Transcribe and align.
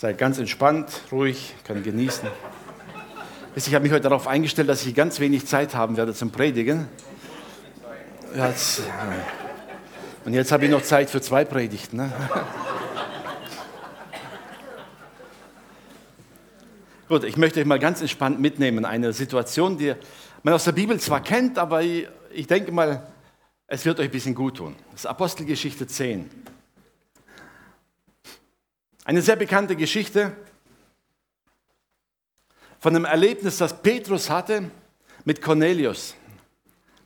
Seid 0.00 0.16
ganz 0.16 0.38
entspannt, 0.38 1.02
ruhig, 1.10 1.56
kann 1.64 1.82
genießen. 1.82 2.28
Ich 3.56 3.74
habe 3.74 3.82
mich 3.82 3.90
heute 3.90 4.02
darauf 4.02 4.28
eingestellt, 4.28 4.68
dass 4.68 4.86
ich 4.86 4.94
ganz 4.94 5.18
wenig 5.18 5.44
Zeit 5.44 5.74
haben 5.74 5.96
werde 5.96 6.14
zum 6.14 6.30
Predigen. 6.30 6.86
Jetzt, 8.32 8.82
und 10.24 10.34
jetzt 10.34 10.52
habe 10.52 10.66
ich 10.66 10.70
noch 10.70 10.82
Zeit 10.82 11.10
für 11.10 11.20
zwei 11.20 11.44
Predigten. 11.44 11.96
Ne? 11.96 12.12
Gut, 17.08 17.24
ich 17.24 17.36
möchte 17.36 17.58
euch 17.58 17.66
mal 17.66 17.80
ganz 17.80 18.00
entspannt 18.00 18.38
mitnehmen. 18.38 18.84
Eine 18.84 19.12
Situation, 19.12 19.78
die 19.78 19.94
man 20.44 20.54
aus 20.54 20.62
der 20.62 20.70
Bibel 20.70 21.00
zwar 21.00 21.24
kennt, 21.24 21.58
aber 21.58 21.82
ich, 21.82 22.06
ich 22.32 22.46
denke 22.46 22.70
mal, 22.70 23.04
es 23.66 23.84
wird 23.84 23.98
euch 23.98 24.06
ein 24.06 24.12
bisschen 24.12 24.36
gut 24.36 24.58
tun. 24.58 24.76
Das 24.92 25.00
ist 25.00 25.06
Apostelgeschichte 25.06 25.88
10. 25.88 26.30
Eine 29.04 29.22
sehr 29.22 29.36
bekannte 29.36 29.76
Geschichte 29.76 30.36
von 32.80 32.94
einem 32.94 33.04
Erlebnis, 33.04 33.58
das 33.58 33.82
Petrus 33.82 34.30
hatte 34.30 34.70
mit 35.24 35.42
Cornelius, 35.42 36.14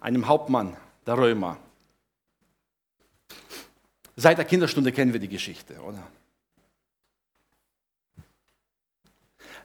einem 0.00 0.26
Hauptmann 0.26 0.76
der 1.06 1.16
Römer. 1.16 1.58
Seit 4.16 4.38
der 4.38 4.44
Kinderstunde 4.44 4.92
kennen 4.92 5.12
wir 5.12 5.20
die 5.20 5.28
Geschichte, 5.28 5.80
oder? 5.80 6.06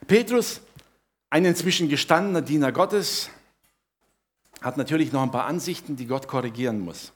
Petrus, 0.06 0.60
ein 1.28 1.44
inzwischen 1.44 1.88
gestandener 1.88 2.40
Diener 2.40 2.72
Gottes, 2.72 3.30
hat 4.62 4.76
natürlich 4.76 5.12
noch 5.12 5.22
ein 5.22 5.30
paar 5.30 5.44
Ansichten, 5.44 5.96
die 5.96 6.06
Gott 6.06 6.26
korrigieren 6.26 6.80
muss. 6.80 7.12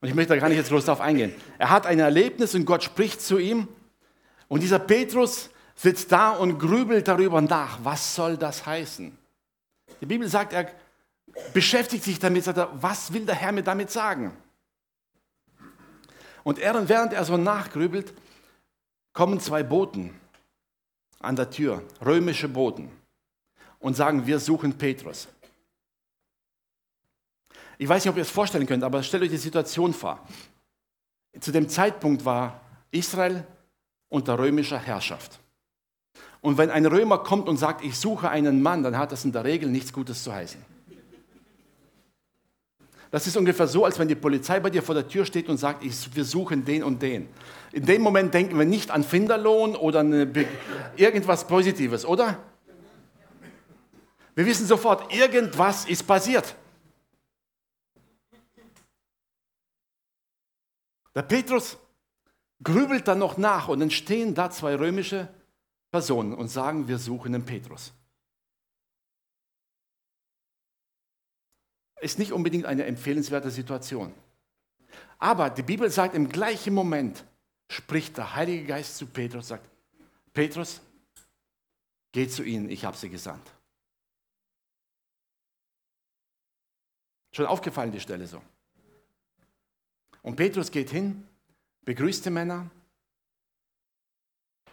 Und 0.00 0.08
ich 0.08 0.14
möchte 0.14 0.34
da 0.34 0.40
gar 0.40 0.48
nicht 0.48 0.58
jetzt 0.58 0.68
groß 0.68 0.84
darauf 0.84 1.00
eingehen. 1.00 1.34
Er 1.58 1.70
hat 1.70 1.86
ein 1.86 1.98
Erlebnis 1.98 2.54
und 2.54 2.64
Gott 2.64 2.82
spricht 2.82 3.20
zu 3.20 3.38
ihm. 3.38 3.68
Und 4.48 4.62
dieser 4.62 4.78
Petrus 4.78 5.50
sitzt 5.74 6.12
da 6.12 6.30
und 6.30 6.58
grübelt 6.58 7.08
darüber 7.08 7.40
nach. 7.40 7.78
Was 7.82 8.14
soll 8.14 8.36
das 8.36 8.66
heißen? 8.66 9.16
Die 10.00 10.06
Bibel 10.06 10.28
sagt, 10.28 10.52
er 10.52 10.70
beschäftigt 11.52 12.04
sich 12.04 12.18
damit, 12.18 12.44
sagt 12.44 12.58
er, 12.58 12.70
was 12.80 13.12
will 13.12 13.24
der 13.26 13.34
Herr 13.34 13.52
mir 13.52 13.62
damit 13.62 13.90
sagen? 13.90 14.36
Und 16.44 16.58
er, 16.58 16.88
während 16.88 17.12
er 17.12 17.24
so 17.24 17.36
nachgrübelt, 17.36 18.12
kommen 19.12 19.40
zwei 19.40 19.62
Boten 19.62 20.14
an 21.18 21.34
der 21.34 21.50
Tür, 21.50 21.82
römische 22.04 22.48
Boten, 22.48 22.90
und 23.80 23.94
sagen, 23.96 24.26
wir 24.26 24.38
suchen 24.38 24.76
Petrus. 24.76 25.28
Ich 27.78 27.88
weiß 27.88 28.04
nicht, 28.04 28.10
ob 28.10 28.16
ihr 28.16 28.22
es 28.22 28.30
vorstellen 28.30 28.66
könnt, 28.66 28.84
aber 28.84 29.02
stellt 29.02 29.22
euch 29.22 29.30
die 29.30 29.36
Situation 29.36 29.92
vor. 29.92 30.20
Zu 31.40 31.52
dem 31.52 31.68
Zeitpunkt 31.68 32.24
war 32.24 32.60
Israel 32.90 33.46
unter 34.08 34.38
römischer 34.38 34.78
Herrschaft. 34.78 35.38
Und 36.40 36.58
wenn 36.58 36.70
ein 36.70 36.86
Römer 36.86 37.18
kommt 37.18 37.48
und 37.48 37.56
sagt, 37.56 37.84
ich 37.84 37.96
suche 37.98 38.30
einen 38.30 38.62
Mann, 38.62 38.82
dann 38.82 38.96
hat 38.96 39.12
das 39.12 39.24
in 39.24 39.32
der 39.32 39.44
Regel 39.44 39.68
nichts 39.68 39.92
Gutes 39.92 40.22
zu 40.22 40.32
heißen. 40.32 40.60
Das 43.10 43.26
ist 43.26 43.36
ungefähr 43.36 43.66
so, 43.66 43.84
als 43.84 43.98
wenn 43.98 44.08
die 44.08 44.14
Polizei 44.14 44.60
bei 44.60 44.70
dir 44.70 44.82
vor 44.82 44.94
der 44.94 45.08
Tür 45.08 45.24
steht 45.24 45.48
und 45.48 45.58
sagt, 45.58 45.84
ich, 45.84 46.14
wir 46.14 46.24
suchen 46.24 46.64
den 46.64 46.82
und 46.82 47.00
den. 47.02 47.28
In 47.72 47.86
dem 47.86 48.02
Moment 48.02 48.34
denken 48.34 48.58
wir 48.58 48.66
nicht 48.66 48.90
an 48.90 49.04
Finderlohn 49.04 49.76
oder 49.76 50.04
irgendwas 50.96 51.46
Positives, 51.46 52.04
oder? 52.04 52.38
Wir 54.34 54.44
wissen 54.44 54.66
sofort, 54.66 55.14
irgendwas 55.14 55.86
ist 55.86 56.06
passiert. 56.06 56.54
Der 61.16 61.22
Petrus 61.22 61.78
grübelt 62.62 63.08
dann 63.08 63.18
noch 63.18 63.38
nach 63.38 63.68
und 63.68 63.80
dann 63.80 63.90
stehen 63.90 64.34
da 64.34 64.50
zwei 64.50 64.76
römische 64.76 65.28
Personen 65.90 66.34
und 66.34 66.48
sagen, 66.48 66.88
wir 66.88 66.98
suchen 66.98 67.32
den 67.32 67.46
Petrus. 67.46 67.94
Ist 72.02 72.18
nicht 72.18 72.32
unbedingt 72.32 72.66
eine 72.66 72.84
empfehlenswerte 72.84 73.50
Situation. 73.50 74.12
Aber 75.18 75.48
die 75.48 75.62
Bibel 75.62 75.90
sagt, 75.90 76.14
im 76.14 76.28
gleichen 76.28 76.74
Moment 76.74 77.24
spricht 77.70 78.18
der 78.18 78.36
Heilige 78.36 78.66
Geist 78.66 78.98
zu 78.98 79.06
Petrus, 79.06 79.44
und 79.44 79.48
sagt, 79.48 79.70
Petrus, 80.34 80.82
geh 82.12 82.28
zu 82.28 82.42
ihnen, 82.42 82.68
ich 82.68 82.84
habe 82.84 82.96
sie 82.96 83.08
gesandt. 83.08 83.50
Schon 87.32 87.46
aufgefallen 87.46 87.90
die 87.90 88.00
Stelle 88.00 88.26
so. 88.26 88.42
Und 90.26 90.34
Petrus 90.34 90.72
geht 90.72 90.90
hin, 90.90 91.24
begrüßt 91.84 92.26
die 92.26 92.30
Männer. 92.30 92.68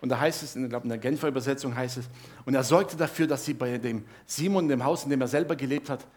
Und 0.01 0.09
da 0.09 0.19
heißt 0.19 0.41
es, 0.41 0.55
in 0.55 0.67
der 0.67 0.97
Genfer 0.97 1.27
Übersetzung 1.27 1.75
heißt 1.75 1.97
es, 1.97 2.09
und 2.45 2.55
er 2.55 2.63
sorgte 2.63 2.97
dafür, 2.97 3.27
dass 3.27 3.45
sie 3.45 3.53
bei 3.53 3.77
dem 3.77 4.03
Simon, 4.25 4.67
dem 4.67 4.83
Haus, 4.83 5.03
in 5.03 5.11
dem 5.11 5.21
er 5.21 5.27
selber 5.27 5.55
gelebt 5.55 5.91
hat, 5.91 6.07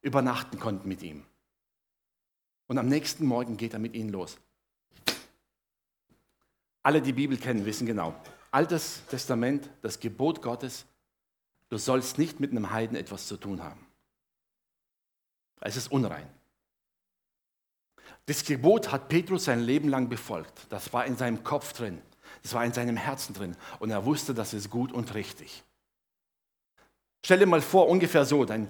übernachten 0.00 0.58
konnten 0.58 0.88
mit 0.88 1.02
ihm. 1.02 1.26
Und 2.68 2.78
am 2.78 2.88
nächsten 2.88 3.26
Morgen 3.26 3.58
geht 3.58 3.74
er 3.74 3.80
mit 3.80 3.92
ihnen 3.92 4.08
los. 4.08 4.38
Alle, 6.82 7.02
die 7.02 7.12
Bibel 7.12 7.36
kennen, 7.36 7.66
wissen 7.66 7.86
genau. 7.86 8.14
Altes 8.50 9.02
Testament, 9.08 9.68
das 9.82 10.00
Gebot 10.00 10.40
Gottes, 10.40 10.86
du 11.68 11.76
sollst 11.76 12.16
nicht 12.16 12.40
mit 12.40 12.50
einem 12.50 12.70
Heiden 12.70 12.96
etwas 12.96 13.26
zu 13.26 13.36
tun 13.36 13.62
haben. 13.62 13.86
Es 15.60 15.76
ist 15.76 15.92
unrein. 15.92 16.26
Das 18.26 18.44
Gebot 18.44 18.90
hat 18.90 19.08
Petrus 19.08 19.44
sein 19.44 19.60
Leben 19.60 19.88
lang 19.88 20.08
befolgt. 20.08 20.66
Das 20.68 20.92
war 20.92 21.06
in 21.06 21.16
seinem 21.16 21.44
Kopf 21.44 21.72
drin. 21.72 22.00
Das 22.42 22.54
war 22.54 22.64
in 22.64 22.72
seinem 22.72 22.96
Herzen 22.96 23.34
drin. 23.34 23.56
Und 23.78 23.90
er 23.90 24.04
wusste, 24.04 24.34
das 24.34 24.52
ist 24.52 24.68
gut 24.68 24.92
und 24.92 25.14
richtig. 25.14 25.62
Stell 27.24 27.38
dir 27.38 27.46
mal 27.46 27.60
vor, 27.60 27.88
ungefähr 27.88 28.24
so, 28.24 28.44
dein, 28.44 28.68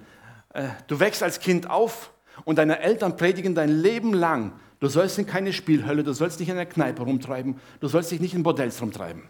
äh, 0.53 0.69
du 0.87 1.01
wächst 1.01 1.23
als 1.23 1.41
Kind 1.41 1.69
auf 1.69 2.13
und 2.45 2.57
deine 2.57 2.81
Eltern 2.81 3.17
predigen 3.17 3.55
dein 3.55 3.69
Leben 3.69 4.13
lang, 4.13 4.53
du 4.81 4.89
sollst 4.89 5.19
in 5.19 5.27
keine 5.27 5.53
Spielhölle, 5.53 6.05
du 6.05 6.13
sollst 6.13 6.41
nicht 6.41 6.49
in 6.49 6.57
der 6.57 6.67
Kneipe 6.67 7.03
rumtreiben, 7.03 7.59
du 7.81 7.89
sollst 7.89 8.11
dich 8.11 8.21
nicht 8.21 8.35
in 8.35 8.43
Bordells 8.43 8.81
rumtreiben. 8.81 9.23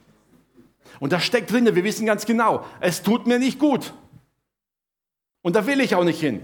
Und 1.00 1.12
das 1.12 1.25
steckt 1.25 1.50
drin, 1.50 1.65
wir 1.66 1.84
wissen 1.84 2.06
ganz 2.06 2.26
genau, 2.26 2.65
es 2.81 3.03
tut 3.03 3.26
mir 3.26 3.38
nicht 3.38 3.59
gut. 3.59 3.92
Und 5.42 5.56
da 5.56 5.66
will 5.66 5.81
ich 5.81 5.94
auch 5.94 6.04
nicht 6.04 6.20
hin. 6.20 6.42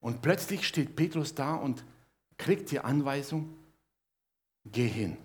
Und 0.00 0.22
plötzlich 0.22 0.66
steht 0.66 0.96
Petrus 0.96 1.34
da 1.34 1.54
und 1.54 1.84
kriegt 2.38 2.70
die 2.70 2.80
Anweisung, 2.80 3.54
geh 4.64 4.88
hin. 4.88 5.16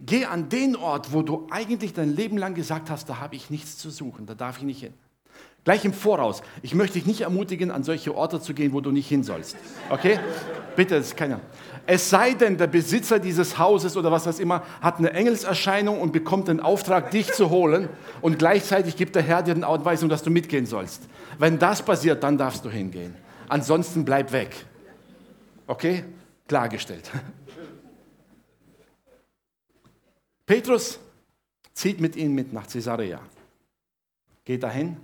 Geh 0.00 0.26
an 0.26 0.48
den 0.48 0.76
Ort, 0.76 1.12
wo 1.12 1.22
du 1.22 1.46
eigentlich 1.50 1.94
dein 1.94 2.14
Leben 2.14 2.36
lang 2.36 2.54
gesagt 2.54 2.90
hast, 2.90 3.08
da 3.08 3.18
habe 3.18 3.36
ich 3.36 3.48
nichts 3.48 3.78
zu 3.78 3.90
suchen, 3.90 4.26
da 4.26 4.34
darf 4.34 4.58
ich 4.58 4.64
nicht 4.64 4.80
hin. 4.80 4.94
Gleich 5.64 5.84
im 5.86 5.94
Voraus. 5.94 6.42
Ich 6.60 6.74
möchte 6.74 6.98
dich 6.98 7.06
nicht 7.06 7.22
ermutigen, 7.22 7.70
an 7.70 7.84
solche 7.84 8.14
Orte 8.14 8.40
zu 8.40 8.52
gehen, 8.52 8.74
wo 8.74 8.82
du 8.82 8.90
nicht 8.90 9.08
hin 9.08 9.22
sollst. 9.22 9.56
Okay? 9.88 10.20
Bitte, 10.76 10.96
das 10.96 11.06
ist 11.06 11.16
keiner. 11.16 11.40
Es 11.86 12.10
sei 12.10 12.34
denn, 12.34 12.58
der 12.58 12.66
Besitzer 12.66 13.18
dieses 13.18 13.58
Hauses 13.58 13.96
oder 13.96 14.12
was 14.12 14.24
das 14.24 14.38
immer 14.38 14.62
hat 14.82 14.98
eine 14.98 15.12
Engelserscheinung 15.12 16.00
und 16.00 16.12
bekommt 16.12 16.48
den 16.48 16.60
Auftrag, 16.60 17.10
dich 17.10 17.32
zu 17.32 17.48
holen 17.48 17.88
und 18.20 18.38
gleichzeitig 18.38 18.96
gibt 18.96 19.14
der 19.14 19.22
Herr 19.22 19.42
dir 19.42 19.54
eine 19.54 19.66
Anweisung, 19.66 20.10
dass 20.10 20.22
du 20.22 20.30
mitgehen 20.30 20.66
sollst. 20.66 21.02
Wenn 21.38 21.58
das 21.58 21.82
passiert, 21.82 22.22
dann 22.22 22.36
darfst 22.36 22.64
du 22.64 22.70
hingehen. 22.70 23.14
Ansonsten 23.48 24.04
bleib 24.04 24.32
weg. 24.32 24.54
Okay? 25.66 26.04
Klargestellt. 26.46 27.10
Petrus 30.46 31.00
zieht 31.72 32.00
mit 32.00 32.16
ihnen 32.16 32.34
mit 32.34 32.52
nach 32.52 32.66
Caesarea. 32.66 33.20
Geht 34.44 34.62
dahin, 34.62 34.98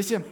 Wisst 0.00 0.12
ihr, 0.12 0.24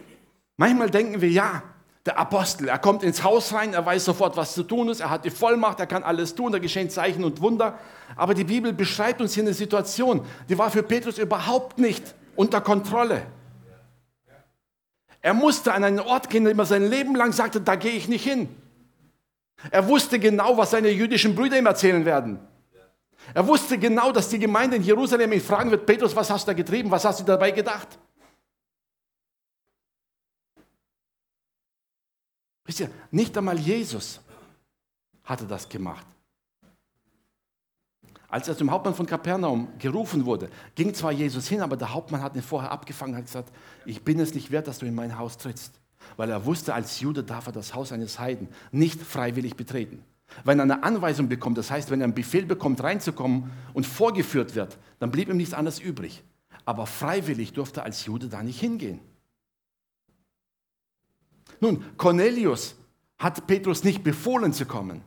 manchmal 0.57 0.89
denken 0.89 1.21
wir, 1.21 1.29
ja, 1.29 1.61
der 2.03 2.17
Apostel, 2.17 2.69
er 2.69 2.79
kommt 2.79 3.03
ins 3.03 3.23
Haus 3.23 3.53
rein, 3.53 3.75
er 3.75 3.85
weiß 3.85 4.03
sofort, 4.03 4.35
was 4.35 4.55
zu 4.55 4.63
tun 4.63 4.89
ist, 4.89 4.99
er 4.99 5.11
hat 5.11 5.25
die 5.25 5.29
Vollmacht, 5.29 5.79
er 5.79 5.85
kann 5.85 6.01
alles 6.01 6.33
tun, 6.33 6.51
da 6.51 6.57
geschehen 6.57 6.89
Zeichen 6.89 7.23
und 7.23 7.39
Wunder. 7.39 7.77
Aber 8.15 8.33
die 8.33 8.45
Bibel 8.45 8.73
beschreibt 8.73 9.21
uns 9.21 9.35
hier 9.35 9.43
eine 9.43 9.53
Situation, 9.53 10.25
die 10.49 10.57
war 10.57 10.71
für 10.71 10.81
Petrus 10.81 11.19
überhaupt 11.19 11.77
nicht 11.77 12.15
unter 12.35 12.61
Kontrolle. 12.61 13.27
Er 15.21 15.35
musste 15.35 15.71
an 15.71 15.83
einen 15.83 15.99
Ort 15.99 16.31
gehen, 16.31 16.45
den 16.45 16.57
er 16.57 16.65
sein 16.65 16.89
Leben 16.89 17.15
lang 17.15 17.31
sagte, 17.31 17.61
da 17.61 17.75
gehe 17.75 17.91
ich 17.91 18.07
nicht 18.07 18.23
hin. 18.23 18.49
Er 19.69 19.87
wusste 19.87 20.17
genau, 20.17 20.57
was 20.57 20.71
seine 20.71 20.89
jüdischen 20.89 21.35
Brüder 21.35 21.59
ihm 21.59 21.67
erzählen 21.67 22.05
werden. 22.05 22.39
Er 23.35 23.45
wusste 23.45 23.77
genau, 23.77 24.11
dass 24.11 24.29
die 24.29 24.39
Gemeinde 24.39 24.77
in 24.77 24.83
Jerusalem 24.83 25.31
ihn 25.31 25.41
fragen 25.41 25.69
wird, 25.69 25.85
Petrus, 25.85 26.15
was 26.15 26.31
hast 26.31 26.47
du 26.47 26.53
da 26.53 26.53
getrieben, 26.55 26.89
was 26.89 27.05
hast 27.05 27.19
du 27.19 27.23
dabei 27.23 27.51
gedacht? 27.51 27.99
Wisst 32.69 32.81
ihr, 32.81 32.91
nicht 33.09 33.35
einmal 33.35 33.57
Jesus 33.57 34.21
hatte 35.23 35.47
das 35.47 35.67
gemacht. 35.67 36.05
Als 38.27 38.47
er 38.47 38.55
zum 38.55 38.69
Hauptmann 38.69 38.93
von 38.93 39.07
Kapernaum 39.07 39.69
gerufen 39.79 40.23
wurde, 40.23 40.51
ging 40.75 40.93
zwar 40.93 41.11
Jesus 41.11 41.47
hin, 41.47 41.61
aber 41.61 41.77
der 41.77 41.91
Hauptmann 41.91 42.21
hat 42.21 42.35
ihn 42.35 42.43
vorher 42.43 42.71
abgefangen 42.71 43.15
und 43.15 43.25
gesagt, 43.25 43.51
ich 43.87 44.03
bin 44.03 44.19
es 44.19 44.35
nicht 44.35 44.51
wert, 44.51 44.67
dass 44.67 44.77
du 44.77 44.85
in 44.85 44.93
mein 44.93 45.17
Haus 45.17 45.39
trittst. 45.39 45.81
Weil 46.15 46.29
er 46.29 46.45
wusste, 46.45 46.75
als 46.75 46.99
Jude 46.99 47.23
darf 47.23 47.47
er 47.47 47.53
das 47.53 47.73
Haus 47.73 47.91
eines 47.91 48.19
Heiden 48.19 48.49
nicht 48.71 49.01
freiwillig 49.01 49.55
betreten. 49.55 50.03
Wenn 50.43 50.59
er 50.59 50.63
eine 50.65 50.83
Anweisung 50.83 51.27
bekommt, 51.27 51.57
das 51.57 51.71
heißt, 51.71 51.89
wenn 51.89 52.01
er 52.01 52.03
einen 52.03 52.13
Befehl 52.13 52.45
bekommt, 52.45 52.83
reinzukommen 52.83 53.49
und 53.73 53.87
vorgeführt 53.87 54.53
wird, 54.53 54.77
dann 54.99 55.09
blieb 55.09 55.27
ihm 55.27 55.37
nichts 55.37 55.55
anderes 55.55 55.79
übrig. 55.79 56.23
Aber 56.65 56.85
freiwillig 56.85 57.53
durfte 57.53 57.79
er 57.79 57.85
als 57.85 58.05
Jude 58.05 58.27
da 58.27 58.43
nicht 58.43 58.59
hingehen. 58.59 58.99
Nun, 61.59 61.97
Cornelius 61.97 62.75
hat 63.17 63.45
Petrus 63.47 63.83
nicht 63.83 64.03
befohlen 64.03 64.53
zu 64.53 64.65
kommen. 64.65 65.01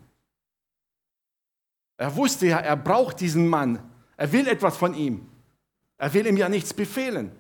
Er 1.96 2.14
wusste 2.16 2.46
ja, 2.46 2.58
er 2.58 2.76
braucht 2.76 3.20
diesen 3.20 3.49
Mann. 3.49 3.78
Er 4.16 4.32
will 4.32 4.46
etwas 4.46 4.76
von 4.76 4.94
ihm. 4.94 5.26
Er 5.96 6.12
will 6.12 6.26
ihm 6.26 6.37
ja 6.37 6.49
nichts 6.49 6.75
befehlen. 6.75 7.32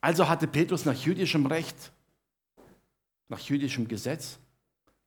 Also 0.00 0.28
hatte 0.28 0.46
Petrus 0.46 0.84
nach 0.84 0.94
jüdischem 0.94 1.46
Recht, 1.46 1.92
nach 3.28 3.40
jüdischem 3.40 3.88
Gesetz, 3.88 4.38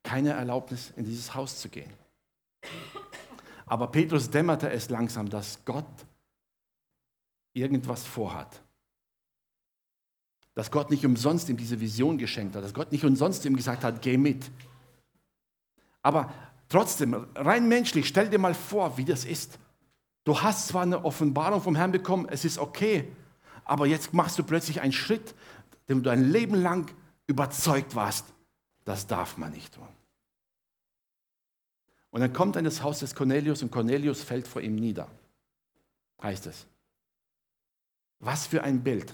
keine 0.02 0.32
Erlaubnis, 0.32 0.92
in 0.96 1.04
dieses 1.04 1.34
Haus 1.34 1.60
zu 1.60 1.68
gehen. 1.68 1.90
Aber 3.66 3.90
Petrus 3.90 4.28
dämmerte 4.28 4.70
es 4.70 4.90
langsam, 4.90 5.30
dass 5.30 5.64
Gott 5.64 5.86
irgendwas 7.54 8.04
vorhat. 8.04 8.62
Dass 10.60 10.70
Gott 10.70 10.90
nicht 10.90 11.06
umsonst 11.06 11.48
ihm 11.48 11.56
diese 11.56 11.80
Vision 11.80 12.18
geschenkt 12.18 12.54
hat, 12.54 12.62
dass 12.62 12.74
Gott 12.74 12.92
nicht 12.92 13.04
umsonst 13.04 13.44
ihm 13.44 13.56
gesagt 13.56 13.82
hat, 13.82 14.02
geh 14.02 14.16
mit. 14.16 14.50
Aber 16.02 16.32
Trotzdem, 16.70 17.26
rein 17.34 17.68
menschlich, 17.68 18.06
stell 18.06 18.30
dir 18.30 18.38
mal 18.38 18.54
vor, 18.54 18.96
wie 18.96 19.04
das 19.04 19.24
ist. 19.24 19.58
Du 20.22 20.40
hast 20.40 20.68
zwar 20.68 20.82
eine 20.82 21.04
Offenbarung 21.04 21.60
vom 21.60 21.74
Herrn 21.74 21.90
bekommen, 21.90 22.28
es 22.30 22.44
ist 22.44 22.58
okay, 22.58 23.10
aber 23.64 23.86
jetzt 23.86 24.14
machst 24.14 24.38
du 24.38 24.44
plötzlich 24.44 24.80
einen 24.80 24.92
Schritt, 24.92 25.34
dem 25.88 26.04
du 26.04 26.10
ein 26.10 26.30
Leben 26.30 26.54
lang 26.54 26.88
überzeugt 27.26 27.96
warst, 27.96 28.24
das 28.84 29.08
darf 29.08 29.36
man 29.36 29.50
nicht 29.50 29.74
tun. 29.74 29.88
Und 32.10 32.20
dann 32.20 32.32
kommt 32.32 32.54
er 32.54 32.60
in 32.60 32.66
das 32.66 32.84
Haus 32.84 33.00
des 33.00 33.16
Cornelius 33.16 33.64
und 33.64 33.72
Cornelius 33.72 34.22
fällt 34.22 34.46
vor 34.46 34.62
ihm 34.62 34.76
nieder, 34.76 35.08
heißt 36.22 36.46
es. 36.46 36.66
Was 38.20 38.46
für 38.46 38.62
ein 38.62 38.84
Bild. 38.84 39.12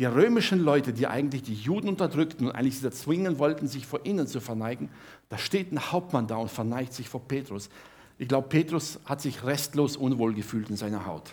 Die 0.00 0.06
römischen 0.06 0.60
Leute, 0.60 0.94
die 0.94 1.06
eigentlich 1.06 1.42
die 1.42 1.52
Juden 1.52 1.90
unterdrückten 1.90 2.46
und 2.46 2.52
eigentlich 2.52 2.78
sie 2.78 2.90
zwingen 2.90 3.38
wollten, 3.38 3.68
sich 3.68 3.86
vor 3.86 4.06
ihnen 4.06 4.26
zu 4.26 4.40
verneigen, 4.40 4.88
da 5.28 5.36
steht 5.36 5.72
ein 5.72 5.92
Hauptmann 5.92 6.26
da 6.26 6.36
und 6.36 6.50
verneigt 6.50 6.94
sich 6.94 7.06
vor 7.06 7.20
Petrus. 7.28 7.68
Ich 8.16 8.26
glaube, 8.26 8.48
Petrus 8.48 8.98
hat 9.04 9.20
sich 9.20 9.44
restlos 9.44 9.98
unwohl 9.98 10.32
gefühlt 10.32 10.70
in 10.70 10.76
seiner 10.76 11.04
Haut. 11.04 11.30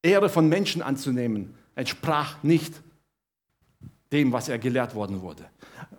Ehre 0.00 0.30
von 0.30 0.48
Menschen 0.48 0.80
anzunehmen, 0.80 1.54
entsprach 1.74 2.42
nicht 2.42 2.72
dem, 4.12 4.32
was 4.32 4.48
er 4.48 4.58
gelehrt 4.58 4.94
worden 4.94 5.20
wurde. 5.20 5.44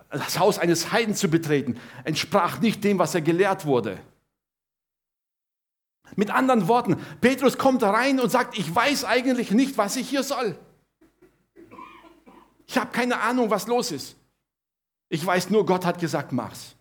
Das 0.09 0.39
Haus 0.39 0.57
eines 0.57 0.91
Heiden 0.91 1.13
zu 1.13 1.27
betreten, 1.27 1.77
entsprach 2.05 2.59
nicht 2.59 2.83
dem, 2.83 2.97
was 2.97 3.13
er 3.13 3.21
gelehrt 3.21 3.67
wurde. 3.67 3.99
Mit 6.15 6.31
anderen 6.31 6.67
Worten, 6.67 6.97
Petrus 7.21 7.57
kommt 7.57 7.83
rein 7.83 8.19
und 8.19 8.29
sagt, 8.29 8.57
ich 8.57 8.73
weiß 8.73 9.05
eigentlich 9.05 9.51
nicht, 9.51 9.77
was 9.77 9.95
ich 9.95 10.09
hier 10.09 10.23
soll. 10.23 10.57
Ich 12.65 12.77
habe 12.77 12.91
keine 12.91 13.19
Ahnung, 13.19 13.49
was 13.49 13.67
los 13.67 13.91
ist. 13.91 14.15
Ich 15.09 15.25
weiß 15.25 15.49
nur, 15.49 15.65
Gott 15.65 15.85
hat 15.85 15.99
gesagt, 15.99 16.31
mach's. 16.31 16.75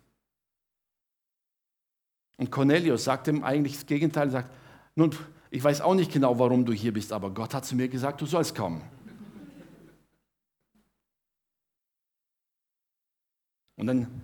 Und 2.37 2.51
Cornelius 2.51 3.03
sagt 3.03 3.27
ihm 3.27 3.43
eigentlich 3.43 3.73
das 3.73 3.85
Gegenteil, 3.85 4.29
sagt, 4.29 4.51
nun, 4.95 5.15
ich 5.49 5.63
weiß 5.63 5.81
auch 5.81 5.95
nicht 5.95 6.11
genau, 6.11 6.37
warum 6.37 6.65
du 6.65 6.73
hier 6.73 6.93
bist, 6.93 7.11
aber 7.13 7.31
Gott 7.31 7.53
hat 7.53 7.65
zu 7.65 7.75
mir 7.75 7.87
gesagt, 7.87 8.21
du 8.21 8.25
sollst 8.25 8.53
kommen. 8.53 8.83
Und 13.77 13.87
dann 13.87 14.21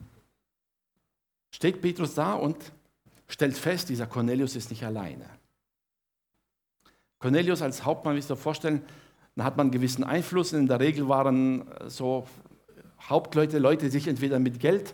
steht 1.51 1.81
Petrus 1.81 2.15
da 2.15 2.33
und 2.33 2.57
stellt 3.33 3.57
fest, 3.57 3.89
dieser 3.89 4.05
Cornelius 4.05 4.55
ist 4.55 4.69
nicht 4.69 4.85
alleine. 4.85 5.25
Cornelius 7.17 7.63
als 7.63 7.83
Hauptmann, 7.83 8.15
wie 8.15 8.21
Sie 8.21 8.27
sich 8.27 8.37
vorstellen, 8.37 8.83
da 9.35 9.43
hat 9.43 9.57
man 9.57 9.65
einen 9.65 9.71
gewissen 9.71 10.03
Einfluss. 10.03 10.53
In 10.53 10.67
der 10.67 10.79
Regel 10.79 11.09
waren 11.09 11.67
äh, 11.67 11.89
so 11.89 12.27
Hauptleute, 13.09 13.57
Leute, 13.57 13.85
die 13.85 13.91
sich 13.91 14.07
entweder 14.07 14.39
mit 14.39 14.59
Geld 14.59 14.93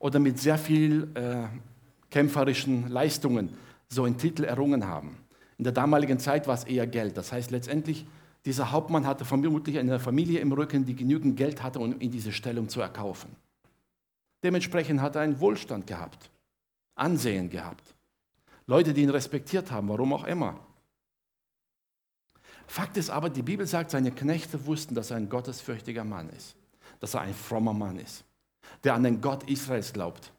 oder 0.00 0.18
mit 0.18 0.40
sehr 0.40 0.58
viel 0.58 1.08
äh, 1.14 1.44
kämpferischen 2.10 2.88
Leistungen 2.88 3.50
so 3.88 4.04
einen 4.04 4.18
Titel 4.18 4.42
errungen 4.42 4.86
haben. 4.86 5.16
In 5.56 5.64
der 5.64 5.72
damaligen 5.72 6.18
Zeit 6.18 6.48
war 6.48 6.54
es 6.54 6.64
eher 6.64 6.86
Geld. 6.86 7.16
Das 7.16 7.30
heißt 7.30 7.52
letztendlich, 7.52 8.06
dieser 8.44 8.72
Hauptmann 8.72 9.06
hatte 9.06 9.24
vermutlich 9.24 9.78
eine 9.78 10.00
Familie 10.00 10.40
im 10.40 10.52
Rücken, 10.52 10.84
die 10.84 10.96
genügend 10.96 11.36
Geld 11.36 11.62
hatte, 11.62 11.78
um 11.78 12.00
in 12.00 12.10
diese 12.10 12.32
Stellung 12.32 12.68
zu 12.68 12.80
erkaufen. 12.80 13.30
Dementsprechend 14.42 15.00
hat 15.00 15.14
er 15.14 15.22
einen 15.22 15.38
Wohlstand 15.38 15.86
gehabt. 15.86 16.30
Ansehen 16.98 17.50
gehabt. 17.50 17.94
Leute, 18.66 18.92
die 18.92 19.02
ihn 19.02 19.10
respektiert 19.10 19.70
haben, 19.70 19.88
warum 19.88 20.12
auch 20.12 20.24
immer. 20.24 20.58
Fakt 22.66 22.98
ist 22.98 23.08
aber, 23.08 23.30
die 23.30 23.42
Bibel 23.42 23.66
sagt, 23.66 23.90
seine 23.90 24.12
Knechte 24.12 24.66
wussten, 24.66 24.94
dass 24.94 25.10
er 25.10 25.16
ein 25.16 25.30
gottesfürchtiger 25.30 26.04
Mann 26.04 26.28
ist, 26.30 26.54
dass 27.00 27.14
er 27.14 27.22
ein 27.22 27.34
frommer 27.34 27.72
Mann 27.72 27.98
ist, 27.98 28.24
der 28.84 28.94
an 28.94 29.04
den 29.04 29.22
Gott 29.22 29.48
Israels 29.48 29.92
glaubt. 29.92 30.32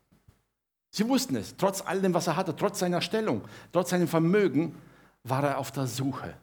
Sie 0.92 1.08
wussten 1.08 1.36
es, 1.36 1.56
trotz 1.58 1.82
all 1.82 2.02
dem, 2.02 2.14
was 2.14 2.28
er 2.28 2.36
hatte, 2.36 2.56
trotz 2.56 2.80
seiner 2.80 3.02
Stellung, 3.02 3.42
trotz 3.72 3.90
seinem 3.90 4.08
Vermögen, 4.08 4.76
war 5.24 5.44
er 5.44 5.58
auf 5.58 5.72
der 5.72 5.88
Suche. 5.88 6.36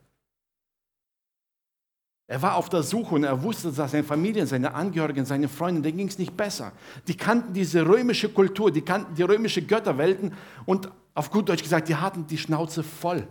Er 2.28 2.42
war 2.42 2.56
auf 2.56 2.68
der 2.68 2.82
Suche 2.82 3.14
und 3.14 3.24
er 3.24 3.42
wusste, 3.42 3.70
dass 3.70 3.92
seine 3.92 4.02
Familie, 4.02 4.46
seine 4.46 4.74
Angehörigen, 4.74 5.24
seine 5.24 5.48
Freunde, 5.48 5.82
denen 5.82 5.98
ging 5.98 6.08
es 6.08 6.18
nicht 6.18 6.36
besser. 6.36 6.72
Die 7.06 7.16
kannten 7.16 7.52
diese 7.52 7.86
römische 7.86 8.28
Kultur, 8.28 8.72
die 8.72 8.82
kannten 8.82 9.14
die 9.14 9.22
römische 9.22 9.62
Götterwelten 9.62 10.32
und 10.64 10.90
auf 11.14 11.30
gut 11.30 11.48
Deutsch 11.48 11.62
gesagt, 11.62 11.88
die 11.88 11.94
hatten 11.94 12.26
die 12.26 12.36
Schnauze 12.36 12.82
voll 12.82 13.26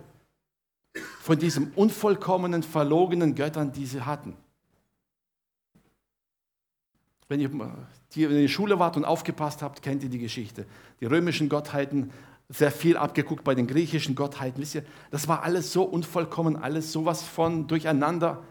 von 1.20 1.38
diesen 1.38 1.72
unvollkommenen, 1.74 2.64
verlogenen 2.64 3.36
Göttern, 3.36 3.72
die 3.74 3.86
sie 3.86 4.02
hatten. 4.02 4.38
Wenn 7.28 7.40
ihr, 7.40 7.52
wenn 7.52 7.88
ihr 8.16 8.30
in 8.30 8.42
der 8.44 8.48
Schule 8.48 8.80
wart 8.80 8.96
und 8.96 9.04
aufgepasst 9.04 9.62
habt, 9.62 9.82
kennt 9.82 10.04
ihr 10.04 10.10
die 10.10 10.20
Geschichte. 10.20 10.66
Die 11.02 11.06
römischen 11.06 11.50
Gottheiten, 11.50 12.12
sehr 12.48 12.72
viel 12.72 12.96
abgeguckt 12.96 13.44
bei 13.44 13.56
den 13.56 13.66
griechischen 13.66 14.16
Gottheiten. 14.16 14.62
Wisst 14.62 14.76
ihr, 14.76 14.86
das 15.10 15.28
war 15.28 15.42
alles 15.44 15.74
so 15.74 15.84
unvollkommen, 15.84 16.56
alles 16.56 16.92
sowas 16.92 17.24
von 17.24 17.68
durcheinander. 17.68 18.44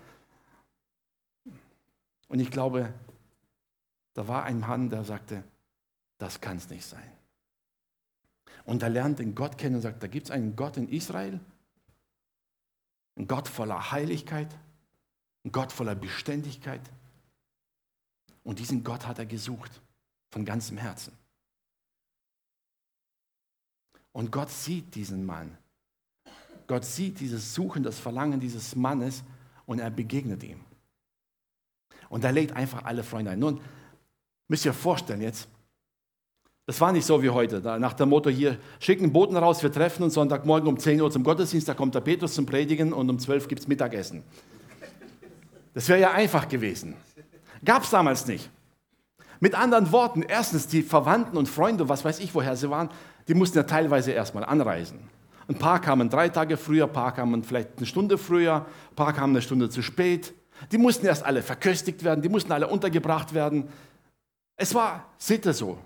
Und 2.28 2.40
ich 2.40 2.50
glaube, 2.50 2.92
da 4.14 4.28
war 4.28 4.44
ein 4.44 4.60
Mann, 4.60 4.90
der 4.90 5.04
sagte, 5.04 5.44
das 6.18 6.40
kann 6.40 6.56
es 6.56 6.70
nicht 6.70 6.84
sein. 6.84 7.10
Und 8.64 8.82
er 8.82 8.88
lernt 8.88 9.18
den 9.18 9.34
Gott 9.34 9.58
kennen 9.58 9.76
und 9.76 9.82
sagt, 9.82 10.02
da 10.02 10.06
gibt 10.06 10.26
es 10.26 10.30
einen 10.30 10.56
Gott 10.56 10.76
in 10.76 10.88
Israel, 10.88 11.38
ein 13.16 13.28
Gott 13.28 13.48
voller 13.48 13.90
Heiligkeit, 13.90 14.54
ein 15.44 15.52
Gott 15.52 15.70
voller 15.70 15.94
Beständigkeit. 15.94 16.80
Und 18.42 18.58
diesen 18.58 18.84
Gott 18.84 19.06
hat 19.06 19.18
er 19.18 19.26
gesucht, 19.26 19.82
von 20.30 20.44
ganzem 20.44 20.78
Herzen. 20.78 21.12
Und 24.12 24.30
Gott 24.30 24.50
sieht 24.50 24.94
diesen 24.94 25.26
Mann. 25.26 25.56
Gott 26.66 26.84
sieht 26.84 27.20
dieses 27.20 27.54
Suchen, 27.54 27.82
das 27.82 27.98
Verlangen 27.98 28.40
dieses 28.40 28.74
Mannes 28.74 29.22
und 29.66 29.80
er 29.80 29.90
begegnet 29.90 30.42
ihm. 30.42 30.63
Und 32.14 32.22
er 32.22 32.30
lädt 32.30 32.54
einfach 32.54 32.84
alle 32.84 33.02
Freunde 33.02 33.32
ein. 33.32 33.40
Nun, 33.40 33.60
müsst 34.46 34.64
ihr 34.64 34.70
euch 34.70 34.76
vorstellen 34.76 35.20
jetzt, 35.20 35.48
das 36.64 36.80
war 36.80 36.92
nicht 36.92 37.04
so 37.04 37.20
wie 37.24 37.30
heute. 37.30 37.60
nach 37.80 37.92
dem 37.94 38.10
Motto 38.10 38.30
hier, 38.30 38.56
schicken 38.78 39.12
Boten 39.12 39.36
raus, 39.36 39.64
wir 39.64 39.72
treffen 39.72 40.04
uns 40.04 40.14
Sonntagmorgen 40.14 40.68
um 40.68 40.78
10 40.78 41.00
Uhr 41.00 41.10
zum 41.10 41.24
Gottesdienst, 41.24 41.68
da 41.68 41.74
kommt 41.74 41.92
der 41.92 42.02
Petrus 42.02 42.34
zum 42.34 42.46
Predigen 42.46 42.92
und 42.92 43.10
um 43.10 43.18
12 43.18 43.42
Uhr 43.42 43.48
gibt 43.48 43.62
es 43.62 43.66
Mittagessen. 43.66 44.22
Das 45.74 45.88
wäre 45.88 45.98
ja 45.98 46.12
einfach 46.12 46.48
gewesen. 46.48 46.94
Gab 47.64 47.82
es 47.82 47.90
damals 47.90 48.28
nicht. 48.28 48.48
Mit 49.40 49.56
anderen 49.56 49.90
Worten, 49.90 50.22
erstens, 50.22 50.68
die 50.68 50.82
Verwandten 50.82 51.36
und 51.36 51.48
Freunde, 51.48 51.88
was 51.88 52.04
weiß 52.04 52.20
ich, 52.20 52.32
woher 52.32 52.54
sie 52.54 52.70
waren, 52.70 52.90
die 53.26 53.34
mussten 53.34 53.58
ja 53.58 53.64
teilweise 53.64 54.12
erstmal 54.12 54.44
anreisen. 54.44 55.00
Ein 55.48 55.56
paar 55.56 55.80
kamen 55.80 56.10
drei 56.10 56.28
Tage 56.28 56.58
früher, 56.58 56.84
ein 56.84 56.92
paar 56.92 57.12
kamen 57.12 57.42
vielleicht 57.42 57.78
eine 57.78 57.86
Stunde 57.86 58.18
früher, 58.18 58.66
ein 58.90 58.94
paar 58.94 59.12
kamen 59.12 59.32
eine 59.32 59.42
Stunde 59.42 59.68
zu 59.68 59.82
spät. 59.82 60.32
Die 60.70 60.78
mussten 60.78 61.06
erst 61.06 61.24
alle 61.24 61.42
verköstigt 61.42 62.04
werden, 62.04 62.22
die 62.22 62.28
mussten 62.28 62.52
alle 62.52 62.68
untergebracht 62.68 63.34
werden. 63.34 63.68
Es 64.56 64.74
war 64.74 65.10
Sitte 65.18 65.52
so. 65.52 65.78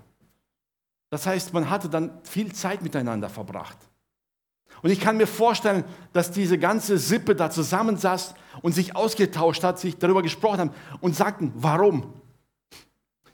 Das 1.09 1.25
heißt, 1.25 1.53
man 1.53 1.69
hatte 1.69 1.89
dann 1.89 2.19
viel 2.23 2.53
Zeit 2.53 2.81
miteinander 2.81 3.29
verbracht. 3.29 3.77
Und 4.81 4.91
ich 4.91 4.99
kann 4.99 5.17
mir 5.17 5.27
vorstellen, 5.27 5.83
dass 6.13 6.31
diese 6.31 6.57
ganze 6.57 6.97
Sippe 6.97 7.35
da 7.35 7.49
zusammensaß 7.49 8.35
und 8.61 8.73
sich 8.73 8.95
ausgetauscht 8.95 9.63
hat, 9.63 9.79
sich 9.79 9.97
darüber 9.97 10.21
gesprochen 10.21 10.59
haben 10.59 10.71
und 11.01 11.15
sagten, 11.15 11.51
warum? 11.55 12.13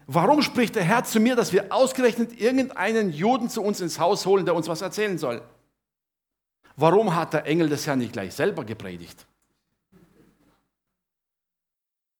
Warum 0.08 0.42
spricht 0.42 0.76
der 0.76 0.84
Herr 0.84 1.04
zu 1.04 1.20
mir, 1.20 1.36
dass 1.36 1.52
wir 1.52 1.74
ausgerechnet 1.74 2.40
irgendeinen 2.40 3.12
Juden 3.12 3.50
zu 3.50 3.62
uns 3.62 3.82
ins 3.82 4.00
Haus 4.00 4.26
holen, 4.26 4.46
der 4.46 4.56
uns 4.56 4.68
was 4.68 4.82
erzählen 4.82 5.18
soll? 5.18 5.42
Warum 6.76 7.16
hat 7.16 7.34
der 7.34 7.46
Engel 7.46 7.70
des 7.70 7.88
Herrn 7.88 8.00
nicht 8.00 8.14
gleich 8.14 8.34
selber 8.34 8.64
gepredigt? 8.64 9.26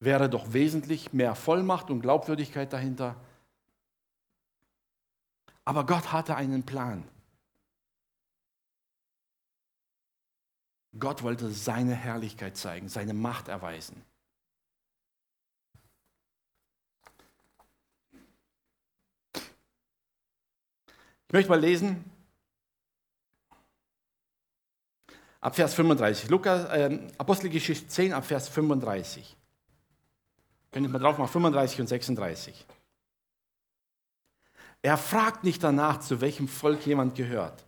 Wäre 0.06 0.30
doch 0.30 0.54
wesentlich 0.54 1.14
mehr 1.14 1.34
Vollmacht 1.34 1.90
und 1.90 2.02
Glaubwürdigkeit 2.02 2.72
dahinter. 2.72 3.16
Aber 5.64 5.88
Gott 5.88 6.12
hatte 6.12 6.36
einen 6.36 6.64
Plan. 6.64 7.04
Gott 11.00 11.24
wollte 11.24 11.50
seine 11.50 11.96
Herrlichkeit 11.96 12.56
zeigen, 12.56 12.88
seine 12.88 13.16
Macht 13.16 13.48
erweisen. 13.48 14.06
Ich 19.34 21.34
möchte 21.34 21.50
mal 21.50 21.60
lesen, 21.60 22.06
ab 25.42 25.56
Vers 25.56 25.74
35. 25.74 26.30
Lukas, 26.30 26.66
äh, 26.66 27.00
Apostelgeschichte 27.18 27.88
10, 27.88 28.14
ab 28.14 28.24
Vers 28.24 28.50
35. 28.50 29.36
Könnt 30.76 30.88
ihr 30.88 30.92
mal 30.92 31.00
drauf 31.00 31.18
machen, 31.18 31.32
35 31.32 31.80
und 31.80 31.88
36. 31.88 32.66
Er 34.82 34.98
fragt 34.98 35.46
nicht 35.46 35.64
danach, 35.64 36.02
zu 36.02 36.20
welchem 36.20 36.50
Volk 36.50 36.86
jemand 36.86 37.16
gehört, 37.16 37.64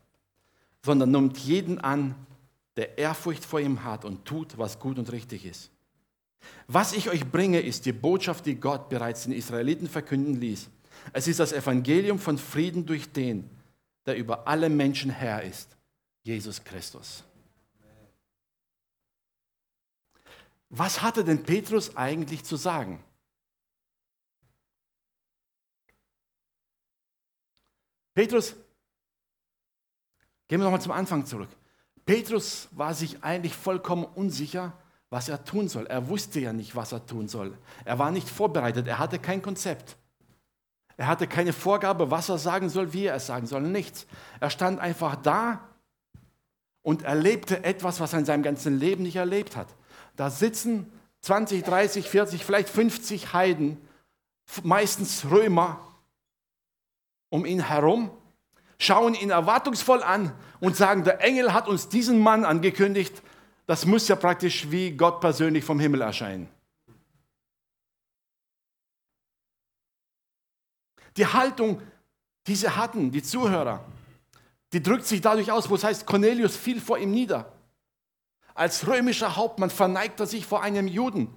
sondern 0.84 1.12
nimmt 1.12 1.38
jeden 1.38 1.80
an, 1.80 2.16
der 2.76 2.98
Ehrfurcht 2.98 3.46
vor 3.46 3.62
ihm 3.62 3.86
hat 3.86 4.04
und 4.04 4.26
tut, 4.26 4.58
was 4.58 4.78
gut 4.78 5.00
und 5.00 5.10
richtig 5.14 5.46
ist. 5.46 5.72
Was 6.68 6.92
ich 6.92 7.10
euch 7.10 7.26
bringe, 7.32 7.62
ist 7.62 7.86
die 7.86 7.94
Botschaft, 7.94 8.46
die 8.46 8.56
Gott 8.56 8.90
bereits 8.90 9.24
den 9.24 9.32
Israeliten 9.32 9.88
verkünden 9.88 10.36
ließ. 10.42 10.68
Es 11.14 11.30
ist 11.30 11.40
das 11.40 11.54
Evangelium 11.54 12.20
von 12.20 12.38
Frieden 12.38 12.86
durch 12.86 13.10
den, 13.10 13.50
der 14.06 14.18
über 14.18 14.50
alle 14.50 14.68
Menschen 14.68 15.12
Herr 15.12 15.44
ist, 15.44 15.78
Jesus 16.24 16.62
Christus. 16.62 17.24
Was 20.70 21.02
hatte 21.02 21.24
denn 21.24 21.44
Petrus 21.44 21.96
eigentlich 21.96 22.44
zu 22.44 22.56
sagen? 22.56 23.04
Petrus, 28.14 28.56
gehen 30.48 30.60
wir 30.60 30.66
nochmal 30.66 30.82
zum 30.82 30.92
Anfang 30.92 31.26
zurück. 31.26 31.50
Petrus 32.06 32.68
war 32.72 32.94
sich 32.94 33.24
eigentlich 33.24 33.56
vollkommen 33.56 34.06
unsicher, 34.06 34.74
was 35.10 35.30
er 35.30 35.44
tun 35.44 35.70
soll. 35.70 35.86
Er 35.88 36.10
wusste 36.10 36.40
ja 36.40 36.52
nicht, 36.52 36.76
was 36.76 36.92
er 36.92 37.06
tun 37.06 37.28
soll. 37.28 37.58
Er 37.86 38.00
war 38.00 38.12
nicht 38.12 38.28
vorbereitet, 38.28 38.88
er 38.88 39.00
hatte 39.00 39.20
kein 39.20 39.42
Konzept. 39.42 39.98
Er 40.98 41.08
hatte 41.08 41.28
keine 41.28 41.54
Vorgabe, 41.54 42.10
was 42.10 42.28
er 42.30 42.40
sagen 42.40 42.70
soll, 42.70 42.92
wie 42.92 43.06
er 43.06 43.16
es 43.16 43.28
sagen 43.28 43.46
soll, 43.46 43.62
nichts. 43.62 44.08
Er 44.40 44.50
stand 44.50 44.80
einfach 44.80 45.16
da 45.18 45.70
und 46.82 47.04
erlebte 47.04 47.64
etwas, 47.64 48.00
was 48.00 48.14
er 48.14 48.20
in 48.20 48.26
seinem 48.26 48.44
ganzen 48.44 48.80
Leben 48.80 49.04
nicht 49.04 49.18
erlebt 49.18 49.56
hat. 49.56 49.68
Da 50.18 50.32
sitzen 50.32 50.92
20, 51.22 51.64
30, 51.64 52.10
40, 52.10 52.44
vielleicht 52.44 52.68
50 52.68 53.34
Heiden, 53.34 53.78
meistens 54.64 55.26
Römer, 55.30 55.80
um 57.30 57.46
ihn 57.46 57.62
herum, 57.62 58.10
schauen 58.80 59.14
ihn 59.14 59.30
erwartungsvoll 59.30 60.02
an 60.04 60.34
und 60.60 60.76
sagen, 60.76 61.04
der 61.04 61.22
Engel 61.22 61.54
hat 61.54 61.68
uns 61.68 61.88
diesen 61.88 62.20
Mann 62.20 62.46
angekündigt. 62.46 63.22
Das 63.68 63.86
muss 63.86 64.08
ja 64.08 64.16
praktisch 64.16 64.72
wie 64.72 64.92
Gott 64.92 65.22
persönlich 65.22 65.64
vom 65.64 65.80
Himmel 65.80 66.02
erscheinen. 66.02 66.50
Die 71.16 71.28
Haltung, 71.28 71.82
die 72.48 72.56
sie 72.56 72.70
hatten, 72.70 73.12
die 73.12 73.24
Zuhörer, 73.24 73.86
die 74.74 74.82
drückt 74.82 75.06
sich 75.06 75.22
dadurch 75.22 75.52
aus, 75.52 75.70
wo 75.70 75.76
es 75.76 75.84
heißt, 75.84 76.06
Cornelius 76.06 76.56
fiel 76.56 76.82
vor 76.82 76.98
ihm 76.98 77.12
nieder. 77.12 77.52
Als 78.58 78.88
römischer 78.88 79.36
Hauptmann 79.36 79.70
verneigt 79.70 80.20
er 80.20 80.26
sich 80.26 80.48
vor 80.48 80.64
einem 80.64 80.88
Juden. 80.88 81.32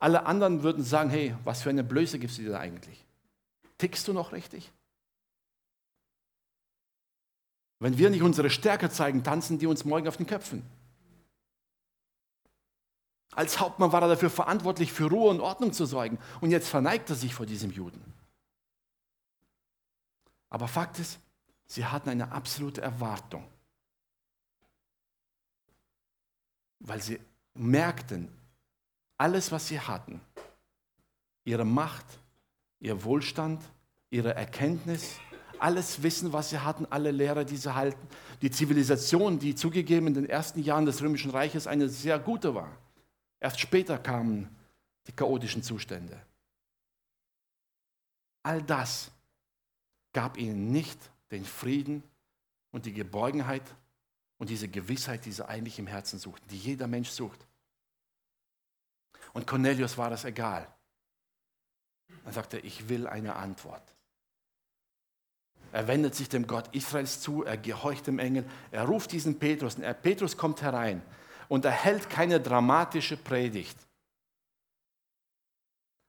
Alle 0.00 0.26
anderen 0.26 0.64
würden 0.64 0.82
sagen, 0.82 1.08
hey, 1.08 1.36
was 1.44 1.62
für 1.62 1.70
eine 1.70 1.84
Blöße 1.84 2.18
gibst 2.18 2.38
du 2.38 2.42
dir 2.42 2.50
da 2.50 2.58
eigentlich? 2.58 3.06
Tickst 3.78 4.08
du 4.08 4.12
noch 4.12 4.32
richtig? 4.32 4.72
Wenn 7.78 7.96
wir 7.96 8.10
nicht 8.10 8.22
unsere 8.22 8.50
Stärke 8.50 8.90
zeigen, 8.90 9.22
tanzen 9.22 9.60
die 9.60 9.68
uns 9.68 9.84
morgen 9.84 10.08
auf 10.08 10.16
den 10.16 10.26
Köpfen. 10.26 10.68
Als 13.30 13.60
Hauptmann 13.60 13.92
war 13.92 14.02
er 14.02 14.08
dafür 14.08 14.30
verantwortlich, 14.30 14.92
für 14.92 15.08
Ruhe 15.08 15.30
und 15.30 15.38
Ordnung 15.38 15.72
zu 15.72 15.86
sorgen. 15.86 16.18
Und 16.40 16.50
jetzt 16.50 16.68
verneigt 16.68 17.08
er 17.08 17.14
sich 17.14 17.34
vor 17.34 17.46
diesem 17.46 17.70
Juden. 17.70 18.02
Aber 20.50 20.66
Fakt 20.66 20.98
ist, 20.98 21.20
sie 21.68 21.84
hatten 21.84 22.08
eine 22.08 22.32
absolute 22.32 22.80
Erwartung. 22.80 23.46
Weil 26.80 27.00
sie 27.00 27.20
merkten, 27.54 28.28
alles, 29.16 29.52
was 29.52 29.68
sie 29.68 29.80
hatten, 29.80 30.20
ihre 31.44 31.64
Macht, 31.64 32.06
ihr 32.80 33.04
Wohlstand, 33.04 33.62
ihre 34.10 34.34
Erkenntnis, 34.34 35.16
alles 35.58 36.02
Wissen, 36.02 36.32
was 36.32 36.50
sie 36.50 36.58
hatten, 36.58 36.86
alle 36.86 37.10
Lehrer, 37.10 37.44
die 37.44 37.56
sie 37.56 37.74
halten, 37.74 38.08
die 38.42 38.50
Zivilisation, 38.50 39.38
die 39.38 39.54
zugegeben 39.54 40.08
in 40.08 40.14
den 40.14 40.28
ersten 40.28 40.62
Jahren 40.62 40.86
des 40.86 41.02
Römischen 41.02 41.30
Reiches 41.30 41.66
eine 41.66 41.88
sehr 41.88 42.18
gute 42.18 42.54
war 42.54 42.70
Erst 43.40 43.60
später 43.60 43.98
kamen 43.98 44.48
die 45.06 45.12
chaotischen 45.12 45.62
Zustände. 45.62 46.20
All 48.42 48.62
das 48.62 49.10
gab 50.12 50.36
ihnen 50.36 50.70
nicht 50.70 50.98
den 51.30 51.44
Frieden 51.44 52.02
und 52.70 52.86
die 52.86 52.92
Geborgenheit 52.92 53.62
und 54.38 54.50
diese 54.50 54.68
Gewissheit, 54.68 55.24
die 55.24 55.32
sie 55.32 55.46
eigentlich 55.46 55.78
im 55.78 55.86
Herzen 55.86 56.18
suchten, 56.18 56.46
die 56.48 56.58
jeder 56.58 56.86
Mensch 56.86 57.10
sucht. 57.10 57.46
Und 59.32 59.46
Cornelius 59.46 59.98
war 59.98 60.10
das 60.10 60.24
egal. 60.24 60.66
Er 62.24 62.32
sagte, 62.32 62.58
ich 62.58 62.88
will 62.88 63.06
eine 63.06 63.36
Antwort. 63.36 63.82
Er 65.72 65.86
wendet 65.86 66.14
sich 66.14 66.28
dem 66.28 66.46
Gott 66.46 66.74
Israels 66.74 67.20
zu, 67.20 67.44
er 67.44 67.58
gehorcht 67.58 68.06
dem 68.06 68.18
Engel, 68.18 68.44
er 68.70 68.84
ruft 68.84 69.12
diesen 69.12 69.38
Petrus, 69.38 69.74
und 69.74 69.82
er, 69.82 69.92
Petrus 69.92 70.36
kommt 70.36 70.62
herein 70.62 71.02
und 71.48 71.64
er 71.64 71.72
hält 71.72 72.08
keine 72.08 72.40
dramatische 72.40 73.16
Predigt. 73.16 73.78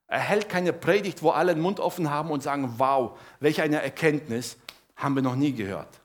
Er 0.08 0.22
hält 0.22 0.50
keine 0.50 0.74
Predigt, 0.74 1.22
wo 1.22 1.32
alle 1.32 1.54
den 1.54 1.62
Mund 1.62 1.80
offen 1.80 2.10
haben 2.10 2.32
und 2.32 2.42
sagen, 2.42 2.76
wow, 2.78 3.20
welch 3.40 3.62
eine 3.62 3.82
Erkenntnis 3.82 4.58
haben 5.00 5.16
wir 5.16 5.22
noch 5.22 5.36
nie 5.36 5.54
gehört. 5.54 6.00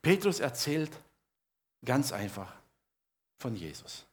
Petrus 0.00 0.40
erzählt 0.40 0.90
ganz 1.84 2.12
einfach 2.12 2.52
von 3.38 3.56
Jesus. 3.56 4.06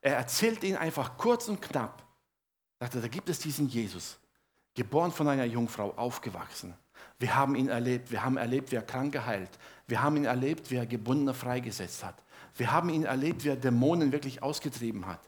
Er 0.00 0.16
erzählt 0.16 0.62
ihn 0.64 0.76
einfach 0.76 1.16
kurz 1.16 1.48
und 1.48 1.62
knapp. 1.62 2.02
Sagte, 2.80 3.00
da 3.00 3.08
gibt 3.08 3.28
es 3.28 3.38
diesen 3.38 3.68
Jesus, 3.68 4.18
geboren 4.74 5.12
von 5.12 5.28
einer 5.28 5.44
Jungfrau, 5.44 5.94
aufgewachsen. 5.96 6.74
Wir 7.18 7.34
haben 7.34 7.54
ihn 7.54 7.68
erlebt. 7.68 8.10
Wir 8.10 8.22
haben 8.22 8.36
erlebt, 8.36 8.72
wie 8.72 8.76
er 8.76 8.82
krank 8.82 9.12
geheilt. 9.12 9.50
Wir 9.86 10.02
haben 10.02 10.16
ihn 10.16 10.24
erlebt, 10.24 10.70
wie 10.70 10.76
er 10.76 10.86
Gebundene 10.86 11.32
freigesetzt 11.32 12.04
hat. 12.04 12.22
Wir 12.56 12.70
haben 12.70 12.88
ihn 12.90 13.04
erlebt, 13.04 13.44
wie 13.44 13.48
er 13.48 13.56
Dämonen 13.56 14.12
wirklich 14.12 14.42
ausgetrieben 14.42 15.06
hat. 15.06 15.20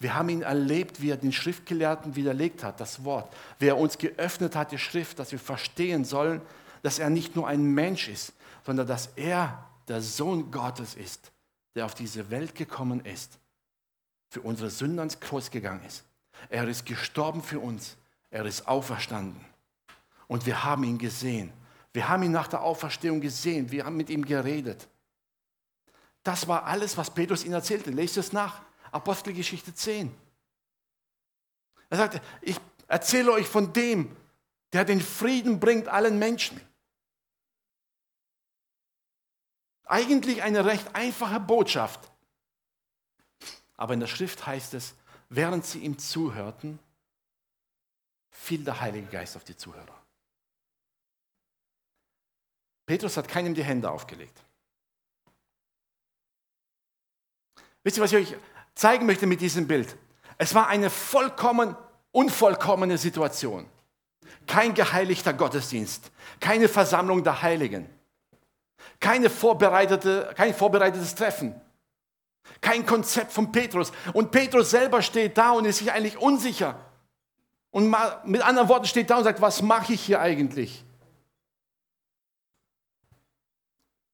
Wir 0.00 0.14
haben 0.14 0.28
ihn 0.28 0.42
erlebt, 0.42 1.00
wie 1.00 1.10
er 1.10 1.16
den 1.16 1.32
Schriftgelehrten 1.32 2.16
widerlegt 2.16 2.62
hat, 2.62 2.80
das 2.80 3.04
Wort. 3.04 3.34
Wie 3.58 3.66
er 3.66 3.78
uns 3.78 3.98
geöffnet 3.98 4.54
hat, 4.56 4.72
die 4.72 4.78
Schrift, 4.78 5.18
dass 5.18 5.32
wir 5.32 5.38
verstehen 5.38 6.04
sollen, 6.04 6.40
dass 6.82 6.98
er 6.98 7.10
nicht 7.10 7.36
nur 7.36 7.48
ein 7.48 7.62
Mensch 7.62 8.08
ist, 8.08 8.32
sondern 8.64 8.86
dass 8.86 9.10
er 9.16 9.64
der 9.88 10.02
Sohn 10.02 10.50
Gottes 10.50 10.94
ist, 10.94 11.32
der 11.74 11.84
auf 11.84 11.94
diese 11.94 12.30
Welt 12.30 12.54
gekommen 12.54 13.04
ist, 13.04 13.38
für 14.28 14.40
unsere 14.42 14.70
Sünden 14.70 14.98
ans 14.98 15.20
Kreuz 15.20 15.50
gegangen 15.50 15.84
ist. 15.86 16.04
Er 16.50 16.68
ist 16.68 16.86
gestorben 16.86 17.42
für 17.42 17.60
uns. 17.60 17.96
Er 18.30 18.44
ist 18.44 18.68
auferstanden. 18.68 19.44
Und 20.26 20.44
wir 20.46 20.64
haben 20.64 20.84
ihn 20.84 20.98
gesehen. 20.98 21.52
Wir 21.92 22.08
haben 22.08 22.22
ihn 22.22 22.32
nach 22.32 22.48
der 22.48 22.62
Auferstehung 22.62 23.20
gesehen. 23.20 23.70
Wir 23.70 23.84
haben 23.84 23.96
mit 23.96 24.10
ihm 24.10 24.24
geredet. 24.24 24.86
Das 26.22 26.46
war 26.46 26.64
alles, 26.64 26.96
was 26.98 27.10
Petrus 27.10 27.44
ihnen 27.44 27.54
erzählte. 27.54 27.90
Lest 27.90 28.18
es 28.18 28.32
nach. 28.32 28.60
Apostelgeschichte 28.90 29.74
10. 29.74 30.14
Er 31.90 31.96
sagte, 31.96 32.20
ich 32.42 32.58
erzähle 32.86 33.32
euch 33.32 33.46
von 33.46 33.72
dem, 33.72 34.16
der 34.72 34.84
den 34.84 35.00
Frieden 35.00 35.60
bringt 35.60 35.88
allen 35.88 36.18
Menschen. 36.18 36.60
Eigentlich 39.84 40.42
eine 40.42 40.66
recht 40.66 40.94
einfache 40.94 41.40
Botschaft. 41.40 42.10
Aber 43.76 43.94
in 43.94 44.00
der 44.00 44.06
Schrift 44.06 44.46
heißt 44.46 44.74
es, 44.74 44.94
während 45.30 45.64
sie 45.64 45.78
ihm 45.78 45.98
zuhörten, 45.98 46.78
fiel 48.30 48.64
der 48.64 48.80
Heilige 48.80 49.06
Geist 49.06 49.36
auf 49.36 49.44
die 49.44 49.56
Zuhörer. 49.56 49.98
Petrus 52.86 53.16
hat 53.16 53.28
keinem 53.28 53.54
die 53.54 53.64
Hände 53.64 53.90
aufgelegt. 53.90 54.42
Wisst 57.82 57.98
ihr, 57.98 58.02
was 58.02 58.12
ich 58.12 58.34
euch 58.34 58.40
zeigen 58.78 59.06
möchte 59.06 59.26
mit 59.26 59.40
diesem 59.40 59.66
Bild? 59.66 59.96
Es 60.38 60.54
war 60.54 60.68
eine 60.68 60.88
vollkommen 60.88 61.76
unvollkommene 62.12 62.96
Situation. 62.96 63.66
Kein 64.46 64.72
geheiligter 64.72 65.32
Gottesdienst, 65.32 66.10
keine 66.40 66.68
Versammlung 66.68 67.22
der 67.22 67.42
Heiligen, 67.42 67.88
keine 69.00 69.28
vorbereitete, 69.28 70.32
kein 70.36 70.54
vorbereitetes 70.54 71.14
Treffen, 71.14 71.60
kein 72.60 72.86
Konzept 72.86 73.32
von 73.32 73.52
Petrus. 73.52 73.92
Und 74.14 74.30
Petrus 74.30 74.70
selber 74.70 75.02
steht 75.02 75.36
da 75.36 75.50
und 75.52 75.64
ist 75.64 75.78
sich 75.78 75.92
eigentlich 75.92 76.16
unsicher. 76.16 76.76
Und 77.70 77.94
mit 78.24 78.42
anderen 78.42 78.68
Worten 78.68 78.86
steht 78.86 79.10
da 79.10 79.18
und 79.18 79.24
sagt, 79.24 79.40
was 79.40 79.60
mache 79.60 79.92
ich 79.92 80.00
hier 80.00 80.20
eigentlich? 80.20 80.84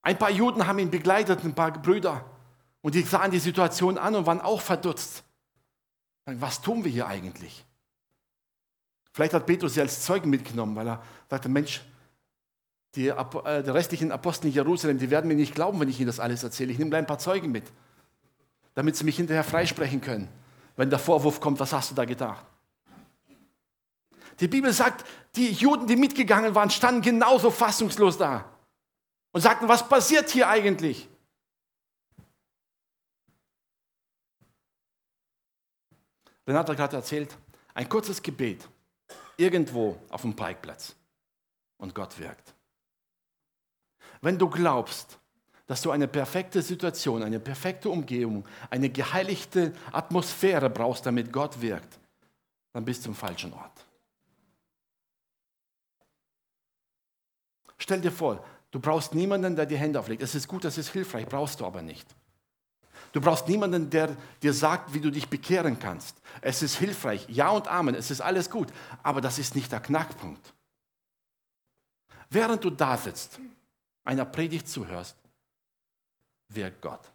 Ein 0.03 0.19
paar 0.19 0.31
Juden 0.31 0.67
haben 0.67 0.79
ihn 0.79 0.91
begleitet, 0.91 1.45
ein 1.45 1.55
paar 1.55 1.73
Brüder. 1.73 2.25
Und 2.85 2.95
die 2.95 3.01
sahen 3.01 3.31
die 3.31 3.39
Situation 3.39 3.97
an 3.97 4.15
und 4.15 4.27
waren 4.27 4.43
auch 4.43 4.61
verdutzt. 4.61 5.25
Was 6.27 6.61
tun 6.61 6.85
wir 6.85 6.93
hier 6.93 7.07
eigentlich? 7.07 7.65
Vielleicht 9.11 9.33
hat 9.33 9.47
Petrus 9.47 9.73
sie 9.73 9.81
als 9.81 10.03
Zeugen 10.03 10.29
mitgenommen, 10.29 10.77
weil 10.77 10.89
er 10.89 11.03
sagte, 11.31 11.49
Mensch, 11.49 11.81
die, 12.95 13.09
äh, 13.09 13.63
die 13.63 13.71
restlichen 13.71 14.13
Apostel 14.13 14.49
in 14.49 14.53
Jerusalem, 14.53 14.99
die 14.99 15.09
werden 15.09 15.29
mir 15.29 15.35
nicht 15.35 15.55
glauben, 15.55 15.81
wenn 15.81 15.89
ich 15.89 15.99
ihnen 15.99 16.09
das 16.09 16.21
alles 16.21 16.43
erzähle. 16.43 16.73
Ich 16.73 16.79
nehme 16.79 16.91
gleich 16.91 17.05
ein 17.05 17.07
paar 17.07 17.19
Zeugen 17.19 17.51
mit, 17.51 17.65
damit 18.75 18.97
sie 18.97 19.05
mich 19.05 19.17
hinterher 19.17 19.45
freisprechen 19.45 20.03
können, 20.03 20.29
wenn 20.77 20.91
der 20.91 20.99
Vorwurf 20.99 21.41
kommt, 21.41 21.61
was 21.61 21.73
hast 21.73 21.91
du 21.91 21.95
da 21.95 22.05
gedacht? 22.05 22.45
Die 24.41 24.49
Bibel 24.49 24.75
sagt, 24.75 25.07
die 25.37 25.53
Juden, 25.53 25.87
die 25.87 25.97
mitgegangen 25.97 26.55
waren, 26.55 26.69
standen 26.69 27.01
genauso 27.01 27.51
fassungslos 27.51 28.19
da 28.19 28.45
und 29.33 29.41
sagten, 29.41 29.69
was 29.69 29.89
passiert 29.89 30.29
hier 30.29 30.51
eigentlich? 30.51 31.09
Renate 36.47 36.73
hat 36.73 36.79
gerade 36.79 36.97
erzählt, 36.97 37.37
ein 37.75 37.89
kurzes 37.89 38.23
Gebet 38.23 38.69
irgendwo 39.37 39.99
auf 40.11 40.23
dem 40.23 40.35
Parkplatz 40.35 40.95
und 41.79 41.95
Gott 41.95 42.19
wirkt. 42.19 42.55
Wenn 44.21 44.39
du 44.39 44.49
glaubst, 44.49 45.19
dass 45.67 45.81
du 45.83 45.91
eine 45.91 46.09
perfekte 46.09 46.61
Situation, 46.63 47.23
eine 47.23 47.41
perfekte 47.41 47.89
Umgebung, 47.89 48.47
eine 48.71 48.91
geheiligte 48.91 49.73
Atmosphäre 49.93 50.69
brauchst, 50.69 51.07
damit 51.07 51.33
Gott 51.33 51.61
wirkt, 51.61 51.99
dann 52.73 52.85
bist 52.85 53.05
du 53.05 53.11
im 53.11 53.15
falschen 53.15 53.53
Ort. 53.53 53.85
Stell 57.79 58.01
dir 58.01 58.13
vor, 58.13 58.45
du 58.71 58.81
brauchst 58.81 59.15
niemanden, 59.15 59.57
der 59.57 59.67
die 59.67 59.77
Hände 59.77 59.99
auflegt. 60.01 60.23
Es 60.23 60.35
ist 60.35 60.49
gut, 60.49 60.65
das 60.65 60.79
ist 60.79 60.91
hilfreich, 60.91 61.27
brauchst 61.27 61.61
du 61.61 61.67
aber 61.67 61.83
nicht. 61.83 62.07
Du 63.15 63.21
brauchst 63.21 63.47
niemanden, 63.47 63.91
der 63.91 64.17
dir 64.43 64.53
sagt, 64.53 64.93
wie 64.93 65.01
du 65.01 65.09
dich 65.09 65.29
bekehren 65.29 65.79
kannst. 65.79 66.21
Es 66.41 66.65
ist 66.65 66.75
hilfreich, 66.75 67.25
ja 67.29 67.49
und 67.51 67.69
Amen, 67.69 67.95
es 67.95 68.11
ist 68.11 68.21
alles 68.21 68.51
gut, 68.51 68.73
aber 69.05 69.21
das 69.21 69.39
ist 69.39 69.55
nicht 69.55 69.71
der 69.71 69.79
Knackpunkt. 69.79 70.53
Während 72.29 72.65
du 72.65 72.71
da 72.71 72.97
sitzt, 72.97 73.39
einer 74.03 74.25
Predigt 74.25 74.69
zuhörst, 74.69 75.17
wirkt 76.49 76.83
Gott. 76.83 77.09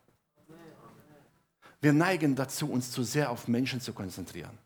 Wir 1.81 1.91
neigen 1.91 2.33
dazu, 2.33 2.71
uns 2.71 2.91
zu 2.91 3.03
sehr 3.03 3.29
auf 3.29 3.49
Menschen 3.49 3.81
zu 3.81 3.91
konzentrieren. 3.91 4.57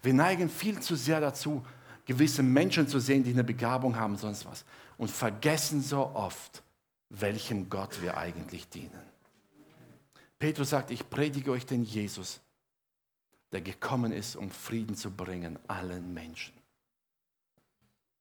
Wir 0.00 0.14
neigen 0.14 0.48
viel 0.48 0.78
zu 0.78 0.94
sehr 0.94 1.20
dazu, 1.20 1.66
gewisse 2.04 2.44
Menschen 2.44 2.86
zu 2.86 3.00
sehen, 3.00 3.24
die 3.24 3.32
eine 3.32 3.42
Begabung 3.42 3.96
haben, 3.96 4.16
sonst 4.16 4.46
was. 4.46 4.64
Und 4.96 5.10
vergessen 5.10 5.82
so 5.82 6.06
oft, 6.14 6.62
welchem 7.10 7.68
Gott 7.68 8.00
wir 8.00 8.16
eigentlich 8.16 8.68
dienen. 8.68 9.13
Petrus 10.44 10.68
sagt, 10.68 10.90
ich 10.90 11.08
predige 11.08 11.52
euch 11.52 11.64
den 11.64 11.84
Jesus, 11.84 12.38
der 13.50 13.62
gekommen 13.62 14.12
ist, 14.12 14.36
um 14.36 14.50
Frieden 14.50 14.94
zu 14.94 15.10
bringen 15.10 15.58
allen 15.68 16.12
Menschen. 16.12 16.52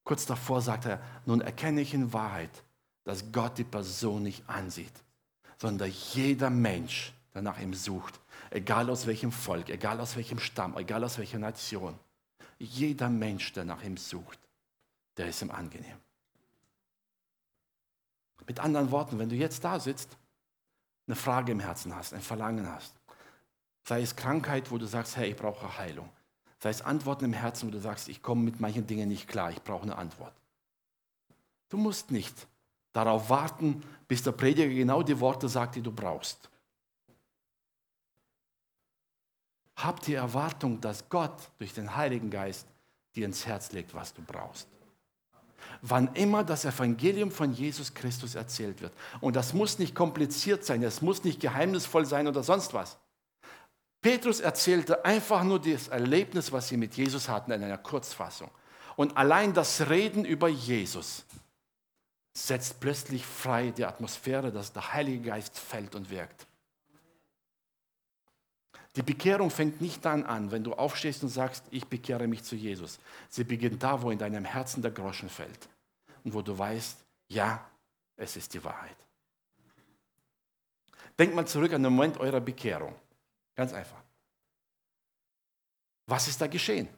Kurz 0.05 0.25
davor 0.25 0.61
sagt 0.61 0.85
er, 0.85 1.01
nun 1.25 1.41
erkenne 1.41 1.81
ich 1.81 1.93
in 1.93 2.13
Wahrheit, 2.13 2.63
dass 3.03 3.29
Gott 3.33 3.57
die 3.57 3.65
Person 3.65 4.23
nicht 4.23 4.47
ansieht, 4.47 4.93
sondern 5.57 5.91
jeder 6.13 6.49
Mensch, 6.49 7.12
der 7.33 7.41
nach 7.41 7.59
ihm 7.59 7.73
sucht, 7.73 8.21
egal 8.51 8.89
aus 8.89 9.05
welchem 9.05 9.33
Volk, 9.33 9.67
egal 9.67 9.99
aus 9.99 10.15
welchem 10.15 10.39
Stamm, 10.39 10.77
egal 10.77 11.03
aus 11.03 11.17
welcher 11.17 11.39
Nation, 11.39 11.99
jeder 12.57 13.09
Mensch, 13.09 13.51
der 13.51 13.65
nach 13.65 13.83
ihm 13.83 13.97
sucht, 13.97 14.39
der 15.17 15.27
ist 15.27 15.41
ihm 15.41 15.51
angenehm. 15.51 15.97
Mit 18.47 18.62
anderen 18.62 18.91
Worten, 18.91 19.19
wenn 19.19 19.27
du 19.27 19.36
jetzt 19.36 19.65
da 19.65 19.77
sitzt 19.77 20.15
eine 21.07 21.15
Frage 21.15 21.51
im 21.51 21.59
Herzen 21.59 21.95
hast, 21.95 22.13
ein 22.13 22.21
Verlangen 22.21 22.67
hast. 22.69 22.95
Sei 23.83 24.01
es 24.01 24.15
Krankheit, 24.15 24.71
wo 24.71 24.77
du 24.77 24.85
sagst, 24.85 25.17
hey, 25.17 25.31
ich 25.31 25.35
brauche 25.35 25.77
Heilung. 25.77 26.09
Sei 26.59 26.69
es 26.69 26.81
Antworten 26.81 27.25
im 27.25 27.33
Herzen, 27.33 27.67
wo 27.67 27.71
du 27.71 27.79
sagst, 27.79 28.07
ich 28.07 28.21
komme 28.21 28.43
mit 28.43 28.59
manchen 28.59 28.87
Dingen 28.87 29.09
nicht 29.09 29.27
klar, 29.27 29.51
ich 29.51 29.61
brauche 29.61 29.83
eine 29.83 29.97
Antwort. 29.97 30.33
Du 31.67 31.77
musst 31.77 32.11
nicht 32.11 32.47
darauf 32.93 33.29
warten, 33.29 33.83
bis 34.07 34.23
der 34.23 34.31
Prediger 34.31 34.69
genau 34.69 35.03
die 35.03 35.19
Worte 35.19 35.49
sagt, 35.49 35.75
die 35.75 35.81
du 35.81 35.91
brauchst. 35.91 36.49
Hab 39.75 39.99
die 40.01 40.13
Erwartung, 40.13 40.79
dass 40.79 41.09
Gott 41.09 41.49
durch 41.57 41.73
den 41.73 41.93
Heiligen 41.93 42.29
Geist 42.29 42.67
dir 43.15 43.25
ins 43.25 43.45
Herz 43.45 43.71
legt, 43.73 43.93
was 43.93 44.13
du 44.13 44.21
brauchst 44.21 44.72
wann 45.86 46.10
immer 46.13 46.46
das 46.46 46.63
Evangelium 46.63 47.30
von 47.30 47.54
Jesus 47.54 47.93
Christus 47.93 48.36
erzählt 48.36 48.82
wird. 48.82 48.93
Und 49.19 49.36
das 49.36 49.54
muss 49.54 49.80
nicht 49.80 49.93
kompliziert 49.93 50.63
sein, 50.63 50.82
es 50.82 51.02
muss 51.02 51.26
nicht 51.26 51.41
geheimnisvoll 51.41 52.06
sein 52.06 52.26
oder 52.28 52.41
sonst 52.41 52.74
was. 52.74 52.98
Petrus 54.02 54.39
erzählte 54.39 55.04
einfach 55.04 55.43
nur 55.43 55.60
das 55.60 55.89
Erlebnis, 55.89 56.54
was 56.54 56.69
sie 56.69 56.78
mit 56.78 56.96
Jesus 56.96 57.28
hatten, 57.28 57.52
in 57.52 57.62
einer 57.62 57.78
Kurzfassung. 57.78 58.50
Und 58.96 59.17
allein 59.17 59.54
das 59.54 59.89
Reden 59.89 60.24
über 60.24 60.48
Jesus 60.48 61.26
setzt 62.34 62.80
plötzlich 62.80 63.26
frei 63.26 63.72
die 63.72 63.86
Atmosphäre, 63.86 64.54
dass 64.54 64.72
der 64.72 64.93
Heilige 64.93 65.30
Geist 65.30 65.60
fällt 65.60 65.96
und 65.96 66.10
wirkt. 66.10 66.48
Die 68.96 69.02
Bekehrung 69.02 69.50
fängt 69.50 69.82
nicht 69.82 70.06
dann 70.06 70.24
an, 70.24 70.52
wenn 70.52 70.63
du 70.63 70.74
aufstehst 70.74 71.24
und 71.24 71.30
sagst, 71.30 71.65
ich 71.72 71.88
bekehre 71.88 72.28
mich 72.28 72.43
zu 72.43 72.56
Jesus. 72.56 73.00
Sie 73.30 73.43
beginnt 73.43 73.84
da, 73.84 74.02
wo 74.02 74.12
in 74.12 74.19
deinem 74.19 74.46
Herzen 74.46 74.82
der 74.82 74.91
Groschen 74.91 75.30
fällt 75.30 75.67
und 76.23 76.33
wo 76.33 76.41
du 76.41 76.57
weißt, 76.57 76.97
ja, 77.29 77.69
es 78.15 78.36
ist 78.36 78.53
die 78.53 78.63
Wahrheit. 78.63 78.97
Denkt 81.17 81.36
mal 81.36 81.45
zurück 81.45 81.73
an 81.73 81.83
den 81.83 81.93
Moment 81.93 82.17
eurer 82.17 82.41
Bekehrung. 82.41 82.95
Ganz 83.55 83.73
einfach. 83.73 84.01
Was 86.07 86.27
ist 86.27 86.41
da 86.41 86.47
geschehen? 86.47 86.89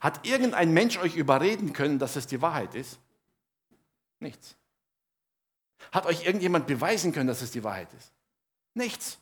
Hat 0.00 0.26
irgendein 0.26 0.72
Mensch 0.72 0.98
euch 0.98 1.16
überreden 1.16 1.72
können, 1.72 1.98
dass 1.98 2.16
es 2.16 2.26
die 2.26 2.40
Wahrheit 2.40 2.74
ist? 2.74 2.98
Nichts. 4.20 4.56
Hat 5.92 6.06
euch 6.06 6.24
irgendjemand 6.24 6.66
beweisen 6.66 7.12
können, 7.12 7.26
dass 7.26 7.42
es 7.42 7.50
die 7.50 7.64
Wahrheit 7.64 7.92
ist? 7.94 8.12
Nichts. 8.74 9.18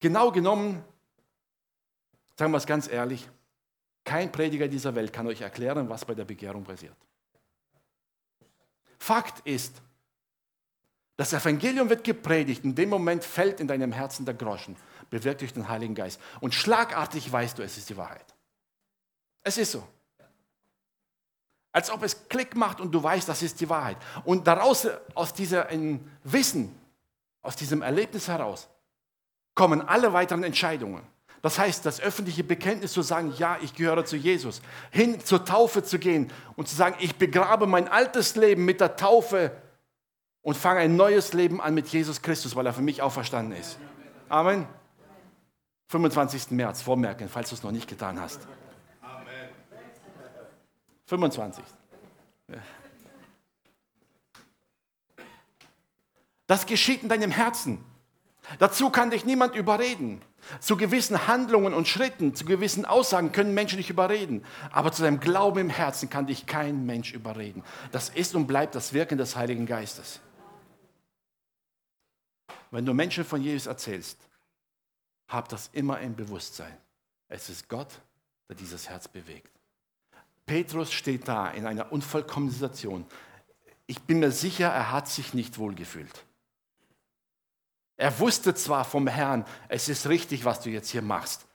Genau 0.00 0.32
genommen, 0.32 0.82
sagen 2.36 2.52
wir 2.52 2.58
es 2.58 2.66
ganz 2.66 2.88
ehrlich, 2.88 3.28
kein 4.04 4.32
Prediger 4.32 4.68
dieser 4.68 4.94
Welt 4.94 5.12
kann 5.12 5.26
euch 5.26 5.40
erklären, 5.40 5.88
was 5.88 6.04
bei 6.04 6.14
der 6.14 6.24
Bekehrung 6.24 6.64
passiert. 6.64 6.96
Fakt 8.98 9.46
ist, 9.46 9.80
das 11.16 11.32
Evangelium 11.32 11.88
wird 11.88 12.02
gepredigt, 12.02 12.64
in 12.64 12.74
dem 12.74 12.88
Moment 12.88 13.24
fällt 13.24 13.60
in 13.60 13.68
deinem 13.68 13.92
Herzen 13.92 14.24
der 14.24 14.34
Groschen, 14.34 14.76
bewirkt 15.10 15.42
durch 15.42 15.52
den 15.52 15.68
Heiligen 15.68 15.94
Geist. 15.94 16.20
Und 16.40 16.54
schlagartig 16.54 17.30
weißt 17.30 17.58
du, 17.58 17.62
es 17.62 17.76
ist 17.76 17.90
die 17.90 17.96
Wahrheit. 17.96 18.24
Es 19.42 19.58
ist 19.58 19.72
so. 19.72 19.86
Als 21.72 21.90
ob 21.90 22.02
es 22.02 22.28
Klick 22.28 22.56
macht 22.56 22.80
und 22.80 22.92
du 22.92 23.02
weißt, 23.02 23.28
das 23.28 23.42
ist 23.42 23.60
die 23.60 23.68
Wahrheit. 23.68 23.98
Und 24.24 24.46
daraus, 24.46 24.88
aus 25.14 25.32
diesem 25.32 26.10
Wissen, 26.24 26.74
aus 27.42 27.54
diesem 27.54 27.82
Erlebnis 27.82 28.26
heraus, 28.26 28.68
kommen 29.54 29.82
alle 29.82 30.12
weiteren 30.12 30.42
Entscheidungen. 30.42 31.06
Das 31.42 31.58
heißt, 31.58 31.86
das 31.86 32.00
öffentliche 32.00 32.44
Bekenntnis 32.44 32.92
zu 32.92 33.02
sagen, 33.02 33.32
ja, 33.38 33.56
ich 33.62 33.74
gehöre 33.74 34.04
zu 34.04 34.16
Jesus, 34.16 34.60
hin 34.90 35.20
zur 35.24 35.44
Taufe 35.44 35.82
zu 35.82 35.98
gehen 35.98 36.30
und 36.56 36.68
zu 36.68 36.76
sagen, 36.76 36.96
ich 37.00 37.16
begrabe 37.16 37.66
mein 37.66 37.88
altes 37.88 38.36
Leben 38.36 38.64
mit 38.64 38.80
der 38.80 38.96
Taufe 38.96 39.52
und 40.42 40.56
fange 40.56 40.80
ein 40.80 40.96
neues 40.96 41.32
Leben 41.32 41.60
an 41.60 41.74
mit 41.74 41.88
Jesus 41.88 42.20
Christus, 42.20 42.56
weil 42.56 42.66
er 42.66 42.74
für 42.74 42.82
mich 42.82 43.00
auferstanden 43.00 43.58
ist. 43.58 43.78
Amen. 44.28 44.66
25. 45.88 46.50
März, 46.52 46.82
vormerken, 46.82 47.28
falls 47.28 47.48
du 47.48 47.54
es 47.54 47.62
noch 47.62 47.72
nicht 47.72 47.88
getan 47.88 48.20
hast. 48.20 48.46
Amen. 49.02 49.48
25. 51.06 51.64
Das 56.46 56.66
geschieht 56.66 57.02
in 57.02 57.08
deinem 57.08 57.30
Herzen. 57.30 57.84
Dazu 58.58 58.90
kann 58.90 59.10
dich 59.10 59.24
niemand 59.24 59.54
überreden. 59.54 60.20
Zu 60.60 60.76
gewissen 60.76 61.26
Handlungen 61.26 61.74
und 61.74 61.88
Schritten, 61.88 62.34
zu 62.34 62.44
gewissen 62.44 62.84
Aussagen 62.84 63.32
können 63.32 63.54
Menschen 63.54 63.76
dich 63.76 63.90
überreden. 63.90 64.44
Aber 64.72 64.92
zu 64.92 65.02
deinem 65.02 65.20
Glauben 65.20 65.58
im 65.58 65.70
Herzen 65.70 66.10
kann 66.10 66.26
dich 66.26 66.46
kein 66.46 66.86
Mensch 66.86 67.12
überreden. 67.12 67.62
Das 67.92 68.08
ist 68.08 68.34
und 68.34 68.46
bleibt 68.46 68.74
das 68.74 68.92
Wirken 68.92 69.18
des 69.18 69.36
Heiligen 69.36 69.66
Geistes. 69.66 70.20
Wenn 72.70 72.86
du 72.86 72.94
Menschen 72.94 73.24
von 73.24 73.42
Jesus 73.42 73.66
erzählst, 73.66 74.18
hab 75.28 75.48
das 75.48 75.70
immer 75.72 76.00
im 76.00 76.14
Bewusstsein. 76.14 76.76
Es 77.28 77.48
ist 77.48 77.68
Gott, 77.68 78.00
der 78.48 78.56
dieses 78.56 78.88
Herz 78.88 79.08
bewegt. 79.08 79.50
Petrus 80.46 80.92
steht 80.92 81.28
da 81.28 81.48
in 81.50 81.66
einer 81.66 81.92
unvollkommenen 81.92 82.52
Situation. 82.52 83.06
Ich 83.86 84.00
bin 84.02 84.18
mir 84.18 84.32
sicher, 84.32 84.68
er 84.68 84.90
hat 84.90 85.08
sich 85.08 85.34
nicht 85.34 85.58
wohlgefühlt. 85.58 86.24
Er 88.00 88.18
wusste 88.18 88.54
zwar 88.54 88.86
vom 88.86 89.06
Herrn, 89.06 89.44
es 89.68 89.90
ist 89.90 90.08
richtig, 90.08 90.46
was 90.46 90.62
du 90.62 90.70
jetzt 90.70 90.88
hier 90.88 91.02
machst. 91.02 91.46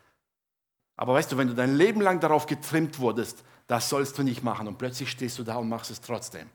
Aber 0.95 1.15
weißt 1.15 1.31
du, 1.31 1.38
wenn 1.39 1.47
du 1.47 1.55
dein 1.55 1.75
Leben 1.75 2.01
lang 2.01 2.19
darauf 2.19 2.45
getrimmt 2.45 2.99
wurdest, 2.99 3.43
das 3.65 3.89
sollst 3.89 4.15
du 4.19 4.21
nicht 4.21 4.43
machen 4.43 4.67
und 4.67 4.77
plötzlich 4.77 5.10
stehst 5.10 5.39
du 5.39 5.43
da 5.43 5.55
und 5.55 5.67
machst 5.69 5.89
es 5.89 6.01
trotzdem. 6.01 6.47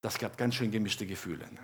Das 0.00 0.18
gab 0.18 0.36
ganz 0.36 0.56
schön 0.56 0.72
gemischte 0.72 1.06
Gefühle. 1.06 1.48
Ne? 1.52 1.60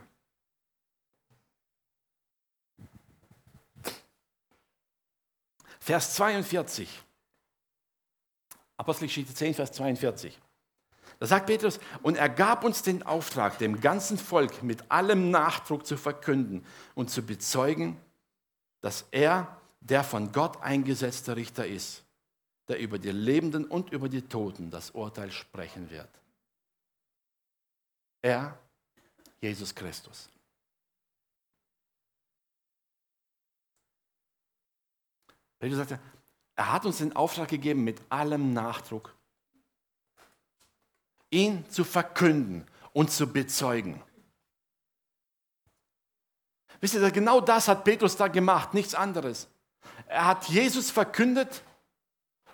Vers 5.80 6.14
42. 6.14 7.02
Apostelgeschichte 8.76 9.34
10, 9.34 9.54
Vers 9.54 9.72
42. 9.72 10.40
Da 11.18 11.26
sagt 11.26 11.46
Petrus, 11.46 11.80
und 12.02 12.16
er 12.16 12.28
gab 12.28 12.62
uns 12.62 12.82
den 12.82 13.02
Auftrag, 13.02 13.58
dem 13.58 13.80
ganzen 13.80 14.18
Volk 14.18 14.62
mit 14.62 14.90
allem 14.90 15.30
Nachdruck 15.30 15.86
zu 15.86 15.96
verkünden 15.96 16.64
und 16.94 17.10
zu 17.10 17.22
bezeugen, 17.22 17.98
dass 18.82 19.06
er 19.10 19.60
der 19.80 20.04
von 20.04 20.32
Gott 20.32 20.60
eingesetzte 20.62 21.36
Richter 21.36 21.66
ist, 21.66 22.04
der 22.68 22.78
über 22.78 22.98
die 22.98 23.12
Lebenden 23.12 23.64
und 23.64 23.92
über 23.92 24.08
die 24.08 24.22
Toten 24.22 24.70
das 24.70 24.90
Urteil 24.90 25.30
sprechen 25.30 25.90
wird. 25.90 26.10
Er, 28.20 28.58
Jesus 29.40 29.74
Christus. 29.74 30.28
Petrus 35.58 35.78
sagte, 35.78 35.98
er 36.56 36.72
hat 36.72 36.84
uns 36.84 36.98
den 36.98 37.16
Auftrag 37.16 37.48
gegeben, 37.48 37.84
mit 37.84 38.00
allem 38.10 38.52
Nachdruck 38.52 39.15
ihn 41.30 41.68
zu 41.70 41.84
verkünden 41.84 42.66
und 42.92 43.10
zu 43.10 43.32
bezeugen. 43.32 44.02
Wisst 46.80 46.94
ihr, 46.94 47.10
genau 47.10 47.40
das 47.40 47.68
hat 47.68 47.84
Petrus 47.84 48.16
da 48.16 48.28
gemacht, 48.28 48.74
nichts 48.74 48.94
anderes. 48.94 49.48
Er 50.06 50.26
hat 50.26 50.44
Jesus 50.48 50.90
verkündet 50.90 51.62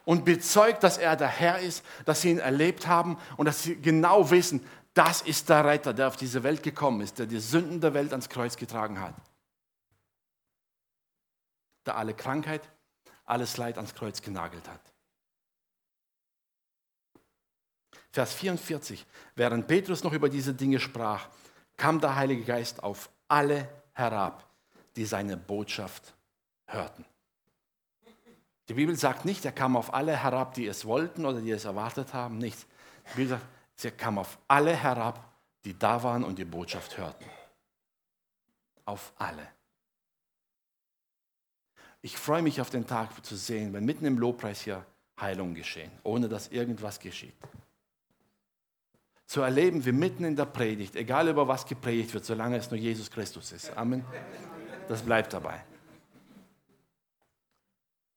und 0.05 0.25
bezeugt, 0.25 0.83
dass 0.83 0.99
er 0.99 1.17
der 1.17 1.29
Herr 1.29 1.59
ist, 1.59 1.85
dass 2.05 2.23
sie 2.23 2.31
ihn 2.31 2.39
erlebt 2.39 2.87
haben 2.87 3.19
und 3.37 3.47
dass 3.47 3.63
sie 3.63 3.77
genau 3.77 4.31
wissen, 4.31 4.67
das 4.95 5.23
ist 5.23 5.49
der 5.49 5.65
Retter, 5.65 5.95
der 5.95 6.09
auf 6.09 6.17
diese 6.17 6.43
Welt 6.43 6.63
gekommen 6.63 7.01
ist, 7.01 7.19
der 7.19 7.27
die 7.27 7.41
Sünden 7.41 7.81
der 7.81 7.95
Welt 7.95 8.13
ans 8.13 8.29
Kreuz 8.29 8.57
getragen 8.57 9.01
hat. 9.01 9.15
Der 11.87 11.97
alle 11.97 12.15
Krankheit, 12.15 12.69
alles 13.25 13.57
Leid 13.57 13.77
ans 13.77 13.95
Kreuz 13.95 14.21
genagelt 14.21 14.69
hat. 14.69 14.92
Vers 18.13 18.35
44, 18.35 19.07
während 19.35 19.67
Petrus 19.67 20.05
noch 20.05 20.13
über 20.13 20.29
diese 20.29 20.53
Dinge 20.53 20.79
sprach, 20.79 21.29
kam 21.79 22.01
der 22.01 22.15
Heilige 22.15 22.45
Geist 22.45 22.83
auf 22.83 23.11
alle 23.27 23.69
herab, 23.95 24.47
die 24.97 25.07
seine 25.07 25.39
Botschaft 25.39 26.13
hörten. 26.67 27.07
Die 28.69 28.75
Bibel 28.75 28.97
sagt 28.97 29.25
nicht, 29.25 29.45
er 29.45 29.53
kam 29.53 29.77
auf 29.77 29.95
alle 29.95 30.17
herab, 30.17 30.55
die 30.55 30.67
es 30.67 30.85
wollten 30.85 31.25
oder 31.25 31.41
die 31.41 31.51
es 31.51 31.65
erwartet 31.65 32.13
haben, 32.13 32.39
nichts. 32.39 32.67
Die 33.13 33.17
Bibel 33.17 33.29
sagt, 33.29 33.47
er 33.83 33.91
kam 33.91 34.19
auf 34.19 34.39
alle 34.47 34.77
herab, 34.77 35.33
die 35.65 35.77
da 35.79 36.03
waren 36.03 36.23
und 36.23 36.39
die 36.39 36.45
Botschaft 36.45 36.99
hörten. 36.99 37.25
Auf 38.85 39.13
alle. 39.17 39.47
Ich 42.03 42.17
freue 42.17 42.43
mich 42.43 42.61
auf 42.61 42.71
den 42.71 42.87
Tag 42.87 43.25
zu 43.25 43.37
sehen, 43.37 43.73
wenn 43.73 43.85
mitten 43.85 44.05
im 44.05 44.19
Lobpreis 44.19 44.61
hier 44.61 44.85
Heilung 45.21 45.55
geschehen, 45.55 45.91
ohne 46.03 46.29
dass 46.29 46.49
irgendwas 46.49 46.99
geschieht. 46.99 47.35
Zu 49.33 49.41
erleben, 49.41 49.83
wie 49.87 49.93
mitten 49.93 50.25
in 50.25 50.37
der 50.37 50.45
Predigt, 50.45 50.95
egal 50.95 51.27
über 51.27 51.49
was 51.49 51.65
gepredigt 51.65 52.13
wird, 52.13 52.23
solange 52.23 52.59
es 52.59 52.71
nur 52.71 52.79
Jesus 52.79 53.11
Christus 53.11 53.51
ist. 53.53 53.75
Amen. 53.79 54.05
Das 54.89 55.01
bleibt 55.01 55.33
dabei. 55.33 55.65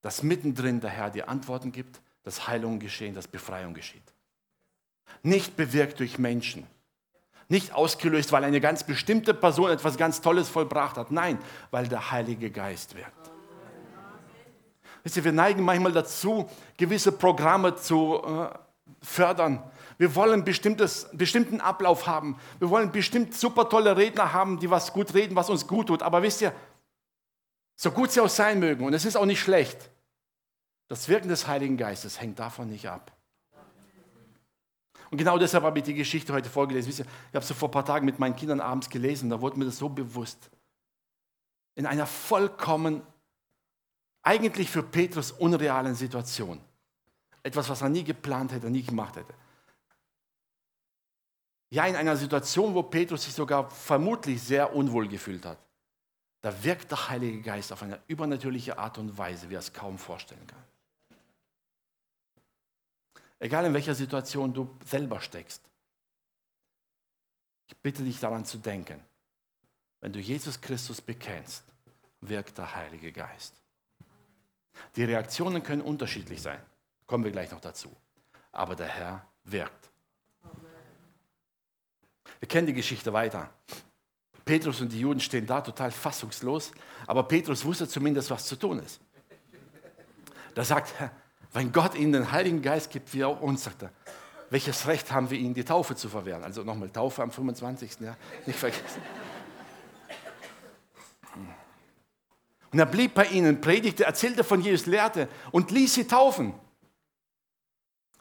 Dass 0.01 0.23
mittendrin 0.23 0.81
der 0.81 0.89
Herr 0.89 1.09
die 1.09 1.23
Antworten 1.23 1.71
gibt, 1.71 2.01
dass 2.23 2.49
Heilung 2.49 2.79
geschehen, 2.79 3.15
dass 3.15 3.29
Befreiung 3.29 3.73
geschieht. 3.73 4.03
Nicht 5.23 5.55
bewirkt 5.55 6.01
durch 6.01 6.19
Menschen. 6.19 6.67
Nicht 7.47 7.71
ausgelöst, 7.71 8.33
weil 8.33 8.43
eine 8.43 8.59
ganz 8.59 8.83
bestimmte 8.83 9.33
Person 9.33 9.71
etwas 9.71 9.95
ganz 9.95 10.19
Tolles 10.19 10.49
vollbracht 10.49 10.97
hat. 10.97 11.11
Nein, 11.11 11.39
weil 11.71 11.87
der 11.87 12.11
Heilige 12.11 12.51
Geist 12.51 12.93
wirkt. 12.93 13.31
Wisst 15.01 15.15
ihr, 15.15 15.23
wir 15.23 15.31
neigen 15.31 15.63
manchmal 15.63 15.93
dazu, 15.93 16.49
gewisse 16.75 17.13
Programme 17.13 17.77
zu 17.77 18.21
äh, 18.21 18.49
fördern. 19.01 19.63
Wir 19.97 20.15
wollen 20.15 20.33
einen 20.33 20.43
bestimmten 20.43 21.61
Ablauf 21.61 22.07
haben. 22.07 22.37
Wir 22.59 22.69
wollen 22.69 22.91
bestimmt 22.91 23.33
super 23.33 23.69
tolle 23.69 23.95
Redner 23.95 24.33
haben, 24.33 24.59
die 24.59 24.69
was 24.69 24.93
gut 24.93 25.13
reden, 25.13 25.35
was 25.35 25.49
uns 25.49 25.67
gut 25.67 25.87
tut. 25.87 26.03
Aber 26.03 26.21
wisst 26.21 26.41
ihr, 26.41 26.53
so 27.75 27.91
gut 27.91 28.11
sie 28.11 28.21
auch 28.21 28.29
sein 28.29 28.59
mögen, 28.59 28.85
und 28.85 28.93
es 28.93 29.05
ist 29.05 29.15
auch 29.15 29.25
nicht 29.25 29.41
schlecht, 29.41 29.89
das 30.87 31.07
Wirken 31.09 31.29
des 31.29 31.47
Heiligen 31.47 31.77
Geistes 31.77 32.21
hängt 32.21 32.39
davon 32.39 32.69
nicht 32.69 32.87
ab. 32.87 33.11
Und 35.11 35.17
genau 35.17 35.37
deshalb 35.37 35.63
habe 35.63 35.79
ich 35.79 35.85
die 35.85 35.93
Geschichte 35.93 36.33
heute 36.33 36.49
vorgelesen. 36.49 36.89
Wisst 36.89 36.99
ihr, 36.99 37.05
ich 37.29 37.35
habe 37.35 37.45
sie 37.45 37.53
vor 37.53 37.69
ein 37.69 37.71
paar 37.71 37.85
Tagen 37.85 38.05
mit 38.05 38.19
meinen 38.19 38.35
Kindern 38.35 38.59
abends 38.59 38.89
gelesen, 38.89 39.29
da 39.29 39.39
wurde 39.39 39.57
mir 39.57 39.65
das 39.65 39.77
so 39.77 39.89
bewusst. 39.89 40.49
In 41.75 41.85
einer 41.85 42.05
vollkommen 42.05 43.01
eigentlich 44.23 44.69
für 44.69 44.83
Petrus 44.83 45.31
unrealen 45.31 45.95
Situation. 45.95 46.59
Etwas, 47.43 47.69
was 47.69 47.81
er 47.81 47.89
nie 47.89 48.03
geplant 48.03 48.51
hätte, 48.51 48.69
nie 48.69 48.83
gemacht 48.83 49.15
hätte. 49.15 49.33
Ja, 51.69 51.85
in 51.85 51.95
einer 51.95 52.15
Situation, 52.15 52.73
wo 52.73 52.83
Petrus 52.83 53.23
sich 53.23 53.33
sogar 53.33 53.69
vermutlich 53.69 54.41
sehr 54.41 54.75
unwohl 54.75 55.07
gefühlt 55.07 55.45
hat. 55.45 55.57
Da 56.41 56.63
wirkt 56.63 56.91
der 56.91 57.09
Heilige 57.09 57.41
Geist 57.41 57.71
auf 57.71 57.81
eine 57.81 57.99
übernatürliche 58.07 58.77
Art 58.77 58.97
und 58.97 59.17
Weise, 59.17 59.49
wie 59.49 59.55
er 59.55 59.59
es 59.59 59.73
kaum 59.73 59.97
vorstellen 59.97 60.45
kann. 60.45 60.63
Egal 63.39 63.65
in 63.65 63.73
welcher 63.73 63.95
Situation 63.95 64.53
du 64.53 64.69
selber 64.85 65.19
steckst. 65.19 65.61
Ich 67.67 67.75
bitte 67.77 68.03
dich 68.03 68.19
daran 68.19 68.45
zu 68.45 68.59
denken, 68.59 69.03
wenn 70.01 70.13
du 70.13 70.19
Jesus 70.19 70.61
Christus 70.61 71.01
bekennst, 71.01 71.63
wirkt 72.21 72.57
der 72.57 72.75
Heilige 72.75 73.11
Geist. 73.11 73.55
Die 74.95 75.03
Reaktionen 75.03 75.63
können 75.63 75.81
unterschiedlich 75.81 76.41
sein. 76.41 76.61
Kommen 77.07 77.23
wir 77.23 77.31
gleich 77.31 77.51
noch 77.51 77.61
dazu. 77.61 77.89
Aber 78.51 78.75
der 78.75 78.87
Herr 78.87 79.25
wirkt. 79.43 79.89
Wir 82.45 82.49
kennen 82.49 82.67
die 82.67 82.73
Geschichte 82.73 83.11
weiter. 83.11 83.49
Petrus 84.45 84.79
und 84.79 84.91
die 84.91 84.99
Juden 84.99 85.19
stehen 85.19 85.47
da 85.47 85.61
total 85.61 85.89
fassungslos, 85.89 86.73
aber 87.07 87.23
Petrus 87.23 87.65
wusste 87.65 87.87
zumindest, 87.87 88.29
was 88.29 88.45
zu 88.45 88.55
tun 88.55 88.77
ist. 88.85 89.01
Da 90.53 90.63
sagt 90.63 90.93
er, 90.99 91.09
wenn 91.53 91.71
Gott 91.71 91.95
ihnen 91.95 92.11
den 92.11 92.31
Heiligen 92.31 92.61
Geist 92.61 92.91
gibt, 92.91 93.11
wie 93.15 93.23
auch 93.23 93.41
uns, 93.41 93.63
sagt 93.63 93.81
er, 93.81 93.89
welches 94.51 94.85
Recht 94.85 95.11
haben 95.11 95.31
wir 95.31 95.39
ihnen, 95.39 95.55
die 95.55 95.63
Taufe 95.63 95.95
zu 95.95 96.07
verwehren? 96.07 96.43
Also 96.43 96.61
nochmal 96.61 96.91
Taufe 96.91 97.23
am 97.23 97.31
25. 97.31 98.01
Ja, 98.01 98.15
nicht 98.45 98.59
vergessen. 98.59 99.01
Und 102.71 102.77
er 102.77 102.85
blieb 102.85 103.15
bei 103.15 103.25
ihnen, 103.25 103.59
predigte, 103.59 104.03
erzählte 104.03 104.43
von 104.43 104.61
Jesus, 104.61 104.85
lehrte 104.85 105.29
und 105.49 105.71
ließ 105.71 105.95
sie 105.95 106.05
taufen. 106.05 106.53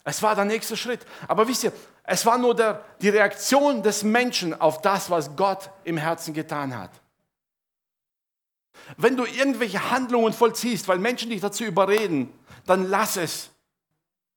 Es 0.04 0.22
war 0.22 0.34
der 0.34 0.44
nächste 0.44 0.76
Schritt. 0.76 1.04
Aber 1.26 1.48
wisst 1.48 1.64
ihr, 1.64 1.72
es 2.04 2.24
war 2.26 2.36
nur 2.36 2.54
der, 2.54 2.84
die 3.00 3.08
Reaktion 3.08 3.82
des 3.82 4.02
Menschen 4.02 4.58
auf 4.60 4.82
das, 4.82 5.08
was 5.08 5.34
Gott 5.34 5.70
im 5.84 5.96
Herzen 5.96 6.34
getan 6.34 6.78
hat. 6.78 6.90
Wenn 8.98 9.16
du 9.16 9.24
irgendwelche 9.24 9.90
Handlungen 9.90 10.34
vollziehst, 10.34 10.86
weil 10.88 10.98
Menschen 10.98 11.30
dich 11.30 11.40
dazu 11.40 11.64
überreden, 11.64 12.32
dann 12.66 12.88
lass 12.88 13.16
es. 13.16 13.50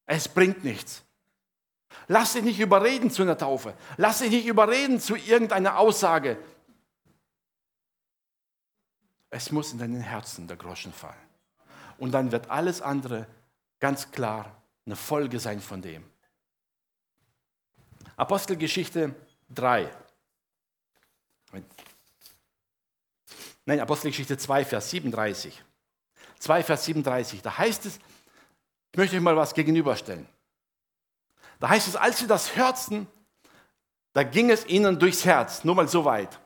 Es 0.05 0.29
bringt 0.29 0.63
nichts. 0.63 1.03
Lass 2.07 2.33
dich 2.33 2.43
nicht 2.43 2.59
überreden 2.59 3.11
zu 3.11 3.23
einer 3.23 3.37
Taufe. 3.37 3.73
Lass 3.97 4.19
dich 4.19 4.29
nicht 4.31 4.45
überreden 4.45 5.01
zu 5.01 5.17
irgendeiner 5.17 5.77
Aussage. 5.77 6.37
Es 9.29 9.51
muss 9.51 9.73
in 9.73 9.79
deinen 9.79 9.99
Herzen 9.99 10.47
der 10.47 10.55
Groschen 10.55 10.93
fallen. 10.93 11.15
Und 11.97 12.13
dann 12.13 12.31
wird 12.31 12.49
alles 12.49 12.81
andere 12.81 13.27
ganz 13.81 14.11
klar 14.11 14.57
eine 14.87 14.95
Folge 14.95 15.39
sein 15.39 15.61
von 15.61 15.81
dem. 15.81 16.03
Apostelgeschichte 18.15 19.13
3. 19.49 19.95
Nein, 23.65 23.79
Apostelgeschichte 23.79 24.37
2, 24.37 24.65
Vers 24.65 24.89
37. 24.89 25.63
2, 26.39 26.63
Vers 26.63 26.85
37. 26.85 27.41
Da 27.41 27.57
heißt 27.57 27.85
es, 27.85 27.99
ich 28.91 28.97
möchte 28.97 29.15
euch 29.15 29.21
mal 29.21 29.37
was 29.37 29.53
gegenüberstellen. 29.53 30.27
Da 31.59 31.69
heißt 31.69 31.87
es, 31.87 31.95
als 31.95 32.19
sie 32.19 32.27
das 32.27 32.55
hörten, 32.55 33.07
Da 34.17 34.23
ging 34.23 34.49
es 34.49 34.65
ihnen 34.65 34.97
durchs 34.97 35.25
Herz, 35.25 35.63
nur 35.63 35.75
mal 35.75 35.87
so 35.87 36.03
weit. 36.03 36.39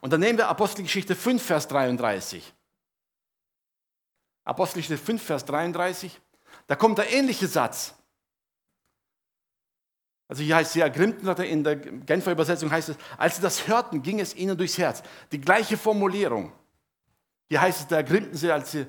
Und 0.00 0.10
dann 0.10 0.20
nehmen 0.20 0.38
wir 0.38 0.48
Apostelgeschichte 0.48 1.14
5, 1.14 1.44
Vers 1.44 1.68
33. 1.68 2.54
Apostelgeschichte 4.46 5.04
5, 5.04 5.22
Vers 5.22 5.44
33. 5.44 6.18
Da 6.66 6.76
kommt 6.76 6.96
der 6.98 7.12
ähnliche 7.12 7.46
Satz. 7.46 7.94
Also 10.28 10.42
hier 10.42 10.56
heißt 10.56 10.68
es, 10.68 10.72
sie 10.72 10.80
ergrimmten, 10.80 11.28
in 11.42 11.62
der 11.62 11.76
Genfer 11.76 12.32
Übersetzung 12.32 12.70
heißt 12.70 12.90
es, 12.90 12.96
als 13.18 13.36
sie 13.36 13.42
das 13.42 13.68
hörten, 13.68 14.02
ging 14.02 14.18
es 14.18 14.34
ihnen 14.34 14.56
durchs 14.56 14.78
Herz. 14.78 15.02
Die 15.30 15.40
gleiche 15.40 15.76
Formulierung. 15.76 16.52
Hier 17.48 17.60
heißt 17.60 17.80
es, 17.80 17.86
da 17.88 17.96
ergrimmten 17.96 18.36
sie, 18.36 18.50
als 18.50 18.72
sie 18.72 18.86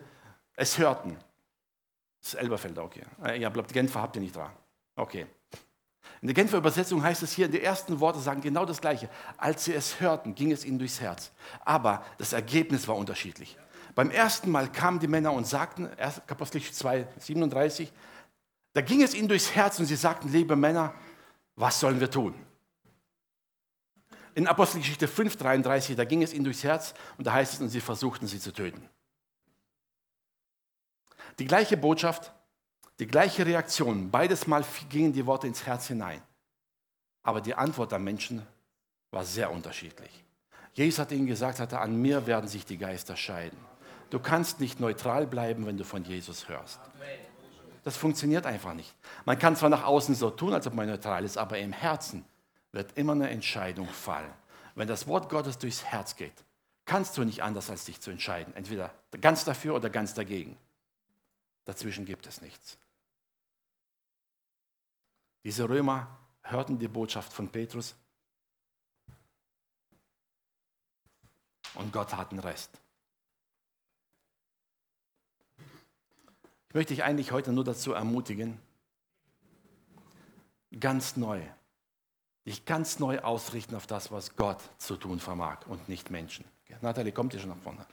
es 0.55 0.77
hörten. 0.77 1.17
Das 2.21 2.33
ist 2.33 2.39
Elberfelder, 2.39 2.83
okay. 2.83 3.03
Äh, 3.23 3.39
ja, 3.39 3.49
bleibt 3.49 3.73
Genfer 3.73 4.01
habt 4.01 4.15
ihr 4.15 4.21
nicht 4.21 4.35
dran. 4.35 4.51
Okay. 4.95 5.27
In 6.21 6.27
der 6.27 6.33
Genfer 6.33 6.57
Übersetzung 6.57 7.03
heißt 7.03 7.21
es 7.21 7.31
hier, 7.31 7.47
die 7.47 7.61
ersten 7.61 7.99
Worte 7.99 8.19
sagen 8.19 8.41
genau 8.41 8.65
das 8.65 8.81
Gleiche. 8.81 9.09
Als 9.37 9.65
sie 9.65 9.73
es 9.73 9.99
hörten, 9.99 10.33
ging 10.33 10.51
es 10.51 10.65
ihnen 10.65 10.79
durchs 10.79 10.99
Herz. 10.99 11.31
Aber 11.65 12.03
das 12.17 12.33
Ergebnis 12.33 12.87
war 12.87 12.95
unterschiedlich. 12.95 13.57
Beim 13.97 14.11
ersten 14.11 14.51
Mal 14.51 14.71
kamen 14.71 14.99
die 14.99 15.07
Männer 15.07 15.33
und 15.33 15.47
sagten, 15.47 15.89
Apostelgeschichte 16.27 16.77
2, 16.77 17.07
37, 17.17 17.91
da 18.73 18.81
ging 18.81 19.01
es 19.01 19.15
ihnen 19.15 19.27
durchs 19.27 19.55
Herz 19.55 19.79
und 19.79 19.87
sie 19.87 19.95
sagten, 19.95 20.31
liebe 20.31 20.55
Männer, 20.55 20.93
was 21.55 21.79
sollen 21.79 21.99
wir 21.99 22.11
tun? 22.11 22.35
In 24.35 24.45
Apostelgeschichte 24.45 25.07
5, 25.07 25.37
33, 25.37 25.95
da 25.95 26.05
ging 26.05 26.21
es 26.21 26.31
ihnen 26.31 26.43
durchs 26.43 26.63
Herz 26.63 26.93
und 27.17 27.25
da 27.25 27.33
heißt 27.33 27.55
es, 27.55 27.59
und 27.59 27.69
sie 27.69 27.81
versuchten 27.81 28.27
sie 28.27 28.39
zu 28.39 28.53
töten. 28.53 28.87
Die 31.39 31.45
gleiche 31.45 31.75
Botschaft, 31.75 32.31
die 32.99 33.07
gleiche 33.07 33.47
Reaktion, 33.47 34.11
beides 34.11 34.45
Mal 34.45 34.63
gingen 34.89 35.11
die 35.11 35.25
Worte 35.25 35.47
ins 35.47 35.65
Herz 35.65 35.87
hinein. 35.87 36.21
Aber 37.23 37.41
die 37.41 37.55
Antwort 37.55 37.91
der 37.91 37.97
Menschen 37.97 38.45
war 39.09 39.25
sehr 39.25 39.49
unterschiedlich. 39.49 40.23
Jesus 40.73 40.99
hat 40.99 41.11
ihnen 41.11 41.25
gesagt, 41.25 41.59
hatte, 41.59 41.79
an 41.79 41.99
mir 41.99 42.27
werden 42.27 42.47
sich 42.47 42.63
die 42.63 42.77
Geister 42.77 43.15
scheiden. 43.15 43.57
Du 44.09 44.19
kannst 44.19 44.59
nicht 44.59 44.79
neutral 44.79 45.27
bleiben, 45.27 45.65
wenn 45.65 45.77
du 45.77 45.83
von 45.83 46.03
Jesus 46.03 46.47
hörst. 46.47 46.79
Das 47.83 47.97
funktioniert 47.97 48.45
einfach 48.45 48.73
nicht. 48.73 48.93
Man 49.25 49.39
kann 49.39 49.55
zwar 49.55 49.69
nach 49.69 49.83
außen 49.83 50.15
so 50.15 50.29
tun, 50.29 50.53
als 50.53 50.67
ob 50.67 50.73
man 50.73 50.87
neutral 50.87 51.23
ist, 51.23 51.37
aber 51.37 51.57
im 51.57 51.71
Herzen 51.71 52.25
wird 52.71 52.97
immer 52.97 53.13
eine 53.13 53.29
Entscheidung 53.29 53.87
fallen. 53.87 54.31
Wenn 54.75 54.87
das 54.87 55.07
Wort 55.07 55.29
Gottes 55.29 55.57
durchs 55.57 55.83
Herz 55.83 56.15
geht, 56.15 56.33
kannst 56.85 57.17
du 57.17 57.23
nicht 57.23 57.43
anders, 57.43 57.69
als 57.69 57.85
dich 57.85 58.01
zu 58.01 58.11
entscheiden. 58.11 58.53
Entweder 58.55 58.93
ganz 59.21 59.43
dafür 59.43 59.75
oder 59.75 59.89
ganz 59.89 60.13
dagegen. 60.13 60.57
Dazwischen 61.65 62.05
gibt 62.05 62.27
es 62.27 62.41
nichts. 62.41 62.77
Diese 65.43 65.67
Römer 65.67 66.07
hörten 66.41 66.79
die 66.79 66.87
Botschaft 66.87 67.31
von 67.31 67.49
Petrus 67.49 67.95
und 71.73 71.91
Gott 71.93 72.13
hat 72.13 72.31
den 72.31 72.39
Rest. 72.39 72.69
Ich 76.69 76.75
möchte 76.75 76.93
dich 76.93 77.03
eigentlich 77.03 77.31
heute 77.31 77.53
nur 77.53 77.63
dazu 77.63 77.93
ermutigen, 77.93 78.59
ganz 80.79 81.15
neu, 81.15 81.41
dich 82.45 82.65
ganz 82.65 82.99
neu 82.99 83.19
ausrichten 83.19 83.75
auf 83.75 83.87
das, 83.87 84.11
was 84.11 84.35
Gott 84.35 84.61
zu 84.77 84.97
tun 84.97 85.19
vermag 85.19 85.59
und 85.67 85.87
nicht 85.87 86.11
Menschen. 86.11 86.45
Nathalie, 86.81 87.11
kommt 87.11 87.33
ihr 87.33 87.39
schon 87.39 87.49
nach 87.49 87.57
vorne? 87.57 87.85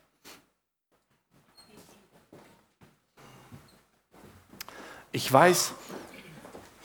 Ich 5.13 5.33
weiß, 5.33 5.73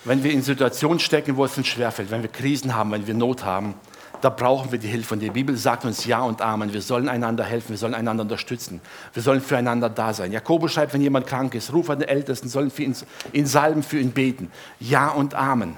wenn 0.05 0.23
wir 0.23 0.31
in 0.31 0.43
Situationen 0.43 0.99
stecken, 0.99 1.35
wo 1.35 1.45
es 1.45 1.57
uns 1.57 1.67
schwerfällt, 1.67 2.11
wenn 2.11 2.21
wir 2.21 2.29
Krisen 2.29 2.75
haben, 2.75 2.91
wenn 2.91 3.07
wir 3.07 3.15
Not 3.15 3.43
haben, 3.43 3.73
da 4.21 4.29
brauchen 4.29 4.71
wir 4.71 4.79
die 4.79 4.87
Hilfe. 4.87 5.13
Und 5.13 5.21
die 5.21 5.29
Bibel 5.29 5.55
sagt 5.57 5.85
uns 5.85 6.05
Ja 6.05 6.21
und 6.21 6.41
Amen. 6.41 6.73
Wir 6.73 6.81
sollen 6.81 7.09
einander 7.09 7.43
helfen, 7.43 7.69
wir 7.69 7.77
sollen 7.77 7.93
einander 7.93 8.23
unterstützen. 8.23 8.81
Wir 9.13 9.23
sollen 9.23 9.41
füreinander 9.41 9.89
da 9.89 10.13
sein. 10.13 10.31
Jakobus 10.31 10.73
schreibt, 10.73 10.93
wenn 10.93 11.01
jemand 11.01 11.27
krank 11.27 11.55
ist, 11.55 11.73
ruf 11.73 11.89
an 11.89 11.99
den 11.99 12.09
Ältesten, 12.09 12.49
sollen 12.49 12.71
für 12.71 12.83
ihn, 12.83 12.95
in 13.31 13.45
Salben 13.45 13.83
für 13.83 13.99
ihn 13.99 14.11
beten. 14.11 14.51
Ja 14.79 15.09
und 15.09 15.35
Amen. 15.35 15.77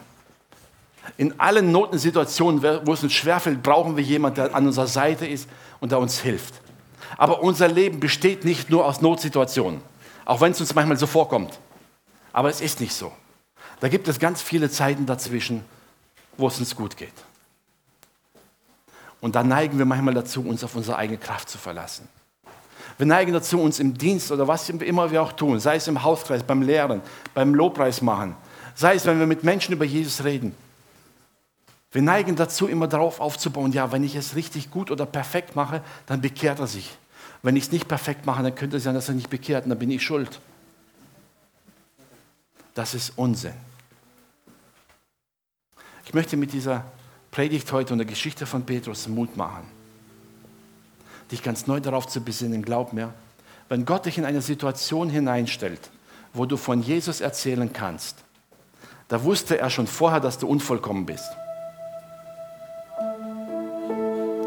In 1.18 1.40
allen 1.40 1.72
Notensituationen, 1.72 2.64
wo 2.86 2.94
es 2.94 3.04
uns 3.04 3.14
schwerfällt, 3.14 3.64
brauchen 3.64 3.98
wir 3.98 4.04
jemanden, 4.04 4.36
der 4.36 4.56
an 4.56 4.68
unserer 4.68 4.88
Seite 4.88 5.26
ist 5.26 5.50
und 5.80 5.92
der 5.92 6.00
uns 6.00 6.20
hilft. 6.20 6.56
Aber 7.18 7.42
unser 7.44 7.68
Leben 7.68 8.00
besteht 8.00 8.46
nicht 8.46 8.70
nur 8.70 8.86
aus 8.86 9.02
Notsituationen, 9.02 9.82
auch 10.26 10.42
wenn 10.42 10.52
es 10.52 10.62
uns 10.62 10.74
manchmal 10.74 10.98
so 10.98 11.08
vorkommt. 11.08 11.60
Aber 12.34 12.50
es 12.50 12.62
ist 12.62 12.80
nicht 12.80 12.94
so. 12.94 13.12
Da 13.80 13.90
gibt 13.90 14.08
es 14.08 14.20
ganz 14.20 14.42
viele 14.42 14.70
Zeiten 14.70 15.06
dazwischen, 15.06 15.64
wo 16.38 16.48
es 16.48 16.60
uns 16.60 16.76
gut 16.76 16.96
geht. 16.96 17.14
Und 19.22 19.36
da 19.36 19.44
neigen 19.44 19.78
wir 19.78 19.86
manchmal 19.86 20.16
dazu, 20.16 20.42
uns 20.42 20.64
auf 20.64 20.76
unsere 20.76 20.98
eigene 20.98 21.20
Kraft 21.20 21.50
zu 21.50 21.58
verlassen. 21.58 22.08
Wir 22.98 23.06
neigen 23.06 23.32
dazu, 23.32 23.62
uns 23.62 23.80
im 23.80 23.98
Dienst 23.98 24.32
oder 24.32 24.48
was 24.48 24.68
immer 24.70 25.10
wir 25.12 25.22
auch 25.22 25.32
tun, 25.32 25.60
sei 25.60 25.78
es 25.78 25.88
im 25.88 26.04
Hauskreis, 26.04 26.44
beim 26.44 26.62
Lehren, 26.62 27.02
beim 27.34 27.56
Lobpreis 27.56 28.02
machen, 28.02 28.36
sei 28.76 28.96
es, 28.96 29.06
wenn 29.06 29.20
wir 29.20 29.28
mit 29.28 29.44
Menschen 29.44 29.74
über 29.74 29.86
Jesus 29.86 30.24
reden. 30.24 30.56
Wir 31.92 32.02
neigen 32.02 32.36
dazu, 32.36 32.68
immer 32.68 32.88
darauf 32.88 33.20
aufzubauen, 33.20 33.72
ja, 33.72 33.92
wenn 33.92 34.04
ich 34.04 34.16
es 34.16 34.36
richtig 34.36 34.72
gut 34.72 34.92
oder 34.92 35.06
perfekt 35.06 35.56
mache, 35.56 35.82
dann 36.06 36.22
bekehrt 36.22 36.60
er 36.60 36.68
sich. 36.68 36.98
Wenn 37.44 37.56
ich 37.56 37.66
es 37.66 37.72
nicht 37.72 37.88
perfekt 37.88 38.26
mache, 38.26 38.44
dann 38.44 38.56
könnte 38.56 38.78
es 38.78 38.84
sein, 38.84 38.94
dass 38.94 39.10
er 39.10 39.16
nicht 39.16 39.30
bekehrt 39.30 39.66
und 39.66 39.70
dann 39.70 39.80
bin 39.80 39.92
ich 39.92 40.04
schuld. 40.04 40.40
Das 42.74 42.94
ist 42.94 43.14
Unsinn. 43.18 43.54
Ich 46.06 46.14
möchte 46.14 46.38
mit 46.38 46.54
dieser 46.54 46.86
Predigt 47.32 47.72
heute 47.72 47.94
und 47.94 48.00
der 48.00 48.08
Geschichte 48.08 48.46
von 48.46 48.66
Petrus 48.66 49.08
Mut 49.08 49.38
machen. 49.38 49.64
Dich 51.32 51.42
ganz 51.42 51.66
neu 51.66 51.80
darauf 51.80 52.06
zu 52.08 52.20
besinnen, 52.22 52.62
glaub 52.62 52.92
mir, 52.92 53.14
wenn 53.70 53.86
Gott 53.86 54.06
dich 54.06 54.18
in 54.18 54.26
eine 54.26 54.42
Situation 54.42 55.10
hineinstellt, 55.10 55.90
wo 56.34 56.46
du 56.46 56.58
von 56.58 56.82
Jesus 56.82 57.22
erzählen 57.22 57.72
kannst, 57.72 58.18
da 59.08 59.24
wusste 59.24 59.58
er 59.58 59.70
schon 59.70 59.88
vorher, 59.88 60.20
dass 60.20 60.40
du 60.40 60.48
unvollkommen 60.48 61.06
bist. 61.06 61.30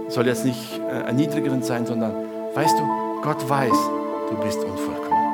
Soll 0.09 0.27
jetzt 0.27 0.45
nicht 0.45 0.79
äh, 0.79 1.07
erniedrigend 1.07 1.65
sein, 1.65 1.87
sondern 1.87 2.15
weißt 2.55 2.79
du, 2.79 3.21
Gott 3.23 3.49
weiß, 3.49 3.77
du 4.29 4.37
bist 4.43 4.59
unvollkommen. 4.59 5.25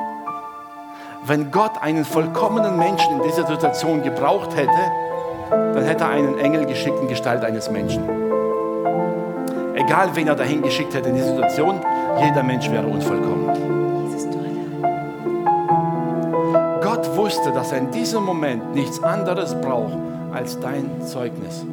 Wenn 1.25 1.51
Gott 1.51 1.81
einen 1.81 2.05
vollkommenen 2.05 2.77
Menschen 2.77 3.17
in 3.17 3.23
dieser 3.23 3.45
Situation 3.45 4.01
gebraucht 4.03 4.55
hätte, 4.55 5.00
dann 5.51 5.83
hätte 5.83 6.05
er 6.05 6.09
einen 6.11 6.39
Engel 6.39 6.65
geschickt 6.65 6.97
in 7.01 7.07
Gestalt 7.07 7.43
eines 7.43 7.69
Menschen. 7.69 8.03
Egal, 9.75 10.09
wen 10.13 10.27
er 10.27 10.35
dahin 10.35 10.61
geschickt 10.61 10.93
hätte 10.93 11.09
in 11.09 11.15
die 11.15 11.21
Situation, 11.21 11.81
jeder 12.23 12.43
Mensch 12.43 12.71
wäre 12.71 12.87
unvollkommen. 12.87 13.49
Gott 16.81 17.17
wusste, 17.17 17.51
dass 17.51 17.71
er 17.71 17.79
in 17.79 17.91
diesem 17.91 18.23
Moment 18.23 18.75
nichts 18.75 19.01
anderes 19.03 19.55
braucht 19.55 19.97
als 20.33 20.59
dein 20.59 21.01
Zeugnis. 21.01 21.65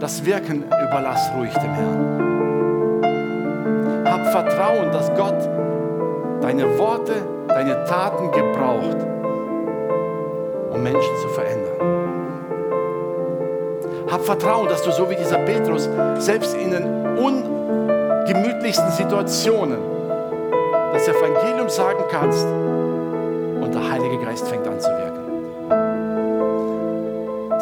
Das 0.00 0.24
Wirken 0.24 0.64
überlass 0.64 1.30
ruhig 1.36 1.52
dem 1.52 1.74
Herrn. 1.74 2.28
Hab 4.04 4.26
Vertrauen, 4.32 4.92
dass 4.92 5.12
Gott 5.14 5.48
deine 6.40 6.78
Worte, 6.78 7.14
deine 7.48 7.84
Taten 7.84 8.30
gebraucht, 8.30 8.96
um 10.70 10.82
Menschen 10.82 11.16
zu 11.22 11.28
verändern. 11.28 12.08
Hab 14.10 14.24
Vertrauen, 14.24 14.68
dass 14.68 14.82
du 14.82 14.90
so 14.90 15.08
wie 15.10 15.16
dieser 15.16 15.38
Petrus 15.38 15.88
selbst 16.18 16.54
in 16.54 16.70
den 16.70 16.84
ungemütlichsten 17.18 18.90
Situationen 18.92 19.78
das 20.92 21.06
Evangelium 21.06 21.68
sagen 21.68 22.04
kannst 22.10 22.46
und 22.46 23.74
der 23.74 23.90
Heilige 23.90 24.18
Geist 24.24 24.48
fängt 24.48 24.66
an 24.66 24.80
zu 24.80 24.88
wirken. 24.88 25.18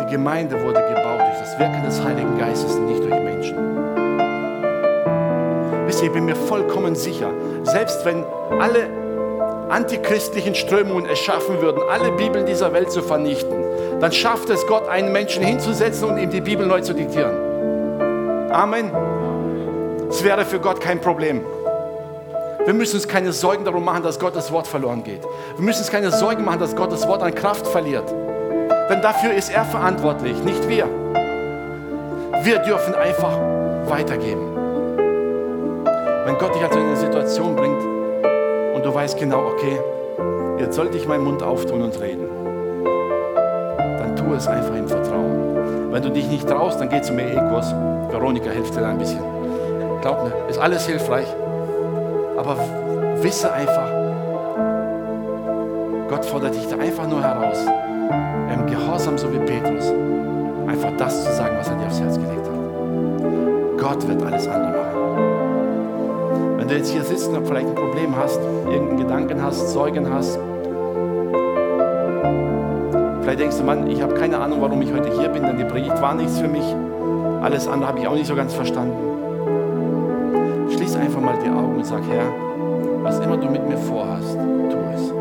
Die 0.00 0.12
Gemeinde 0.12 0.54
wurde 0.62 0.80
gebaut 0.88 1.20
durch 1.20 1.38
das 1.40 1.58
Wirken 1.58 1.82
des 1.82 2.02
Heiligen 2.02 2.38
Geistes, 2.38 2.76
nicht 2.76 3.02
durch 3.02 3.10
Menschen. 3.10 3.56
Wisst 5.86 6.00
ihr, 6.00 6.06
ich 6.08 6.12
bin 6.12 6.26
mir 6.26 6.36
vollkommen 6.36 6.94
sicher, 6.94 7.32
selbst 7.64 8.04
wenn 8.04 8.24
alle 8.60 8.88
antichristlichen 9.68 10.54
Strömungen 10.54 11.06
es 11.06 11.18
schaffen 11.18 11.60
würden, 11.60 11.82
alle 11.90 12.12
Bibeln 12.12 12.46
dieser 12.46 12.72
Welt 12.72 12.90
zu 12.90 13.02
vernichten, 13.02 13.64
dann 14.00 14.12
schafft 14.12 14.50
es 14.50 14.66
Gott, 14.66 14.88
einen 14.88 15.12
Menschen 15.12 15.42
hinzusetzen 15.42 16.08
und 16.08 16.18
ihm 16.18 16.30
die 16.30 16.40
Bibel 16.40 16.66
neu 16.66 16.80
zu 16.80 16.94
diktieren. 16.94 18.50
Amen. 18.52 18.90
Es 20.08 20.22
wäre 20.22 20.44
für 20.44 20.60
Gott 20.60 20.80
kein 20.80 21.00
Problem. 21.00 21.44
Wir 22.64 22.74
müssen 22.74 22.96
uns 22.96 23.06
keine 23.06 23.32
Sorgen 23.32 23.64
darum 23.64 23.84
machen, 23.84 24.02
dass 24.02 24.18
Gottes 24.18 24.50
Wort 24.50 24.66
verloren 24.66 25.04
geht. 25.04 25.22
Wir 25.56 25.64
müssen 25.64 25.80
uns 25.80 25.90
keine 25.90 26.10
Sorgen 26.10 26.44
machen, 26.44 26.60
dass 26.60 26.74
Gottes 26.74 27.06
Wort 27.06 27.22
an 27.22 27.34
Kraft 27.34 27.66
verliert. 27.66 28.08
Denn 28.88 29.02
dafür 29.02 29.32
ist 29.32 29.50
er 29.52 29.64
verantwortlich, 29.64 30.36
nicht 30.42 30.68
wir. 30.68 30.88
Wir 32.42 32.58
dürfen 32.58 32.94
einfach 32.94 33.38
weitergeben. 33.88 34.54
Wenn 36.24 36.38
Gott 36.38 36.54
dich 36.54 36.62
also 36.62 36.78
in 36.78 36.86
eine 36.86 36.96
Situation 36.96 37.54
bringt, 37.56 37.95
du 38.86 38.94
weißt 38.94 39.18
genau, 39.18 39.46
okay, 39.46 39.80
jetzt 40.60 40.76
sollte 40.76 40.96
ich 40.96 41.08
meinen 41.08 41.24
Mund 41.24 41.42
auftun 41.42 41.82
und 41.82 42.00
reden. 42.00 42.28
tu 44.14 44.32
es 44.32 44.46
einfach 44.46 44.74
im 44.76 44.86
Vertrauen. 44.86 45.92
Wenn 45.92 46.02
du 46.02 46.10
dich 46.10 46.28
nicht 46.28 46.48
traust, 46.48 46.80
dann 46.80 46.88
geh 46.88 47.02
zum 47.02 47.18
EE-Kurs. 47.18 47.74
Veronika 48.10 48.50
hilft 48.50 48.76
dir 48.76 48.86
ein 48.86 48.96
bisschen. 48.96 49.22
Glaub 50.00 50.22
mir, 50.22 50.32
ist 50.48 50.58
alles 50.58 50.86
hilfreich. 50.86 51.26
Aber 52.36 52.56
wisse 53.16 53.52
einfach, 53.52 53.90
Gott 56.08 56.24
fordert 56.24 56.54
dich 56.54 56.68
da 56.68 56.76
einfach 56.76 57.08
nur 57.08 57.22
heraus, 57.22 57.58
im 58.54 58.66
Gehorsam 58.66 59.18
so 59.18 59.32
wie 59.32 59.38
Petrus, 59.38 59.92
einfach 60.68 60.92
das 60.96 61.24
zu 61.24 61.32
sagen, 61.32 61.56
was 61.58 61.68
er 61.68 61.76
dir 61.76 61.86
aufs 61.86 62.00
Herz 62.00 62.16
gelegt 62.16 62.46
hat. 62.46 63.78
Gott 63.78 64.08
wird 64.08 64.22
alles 64.22 64.46
andere 64.46 64.70
machen. 64.70 64.85
Wenn 66.66 66.72
du 66.72 66.78
jetzt 66.78 66.90
hier 66.90 67.04
sitzt 67.04 67.28
und 67.28 67.46
vielleicht 67.46 67.68
ein 67.68 67.76
Problem 67.76 68.16
hast, 68.16 68.40
irgendeinen 68.40 68.98
Gedanken 68.98 69.40
hast, 69.40 69.72
Zeugen 69.72 70.12
hast, 70.12 70.36
vielleicht 73.22 73.38
denkst 73.38 73.58
du, 73.58 73.62
Mann, 73.62 73.88
ich 73.88 74.02
habe 74.02 74.14
keine 74.14 74.38
Ahnung, 74.38 74.62
warum 74.62 74.82
ich 74.82 74.92
heute 74.92 75.16
hier 75.16 75.28
bin, 75.28 75.44
denn 75.44 75.58
die 75.58 75.64
Predigt 75.64 76.02
war 76.02 76.14
nichts 76.14 76.40
für 76.40 76.48
mich. 76.48 76.64
Alles 77.40 77.68
andere 77.68 77.88
habe 77.88 78.00
ich 78.00 78.08
auch 78.08 78.14
nicht 78.14 78.26
so 78.26 78.34
ganz 78.34 78.52
verstanden. 78.52 78.96
Schließ 80.72 80.96
einfach 80.96 81.20
mal 81.20 81.38
die 81.38 81.50
Augen 81.50 81.76
und 81.76 81.86
sag, 81.86 82.02
Herr, 82.10 82.32
was 83.04 83.20
immer 83.20 83.36
du 83.36 83.48
mit 83.48 83.64
mir 83.68 83.78
vorhast, 83.78 84.36
tu 84.36 84.76
es. 84.92 85.12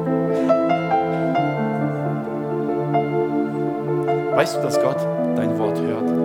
Weißt 4.36 4.58
du, 4.58 4.62
dass 4.64 4.82
Gott 4.82 4.98
dein 5.36 5.60
Wort 5.60 5.80
hört? 5.80 6.25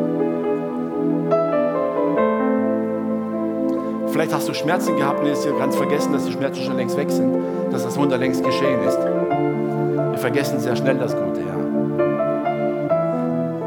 Vielleicht 4.20 4.34
hast 4.34 4.48
du 4.50 4.52
Schmerzen 4.52 4.96
gehabt 4.96 5.20
und 5.20 5.30
hast 5.30 5.46
dir 5.46 5.56
ganz 5.56 5.74
vergessen, 5.74 6.12
dass 6.12 6.26
die 6.26 6.32
Schmerzen 6.32 6.62
schon 6.62 6.76
längst 6.76 6.94
weg 6.98 7.10
sind, 7.10 7.34
dass 7.72 7.84
das 7.84 7.96
Wunder 7.96 8.18
längst 8.18 8.44
geschehen 8.44 8.82
ist. 8.86 8.98
Wir 8.98 10.18
vergessen 10.18 10.60
sehr 10.60 10.76
schnell 10.76 10.98
das 10.98 11.16
Gute, 11.16 11.40
ja. 11.40 11.56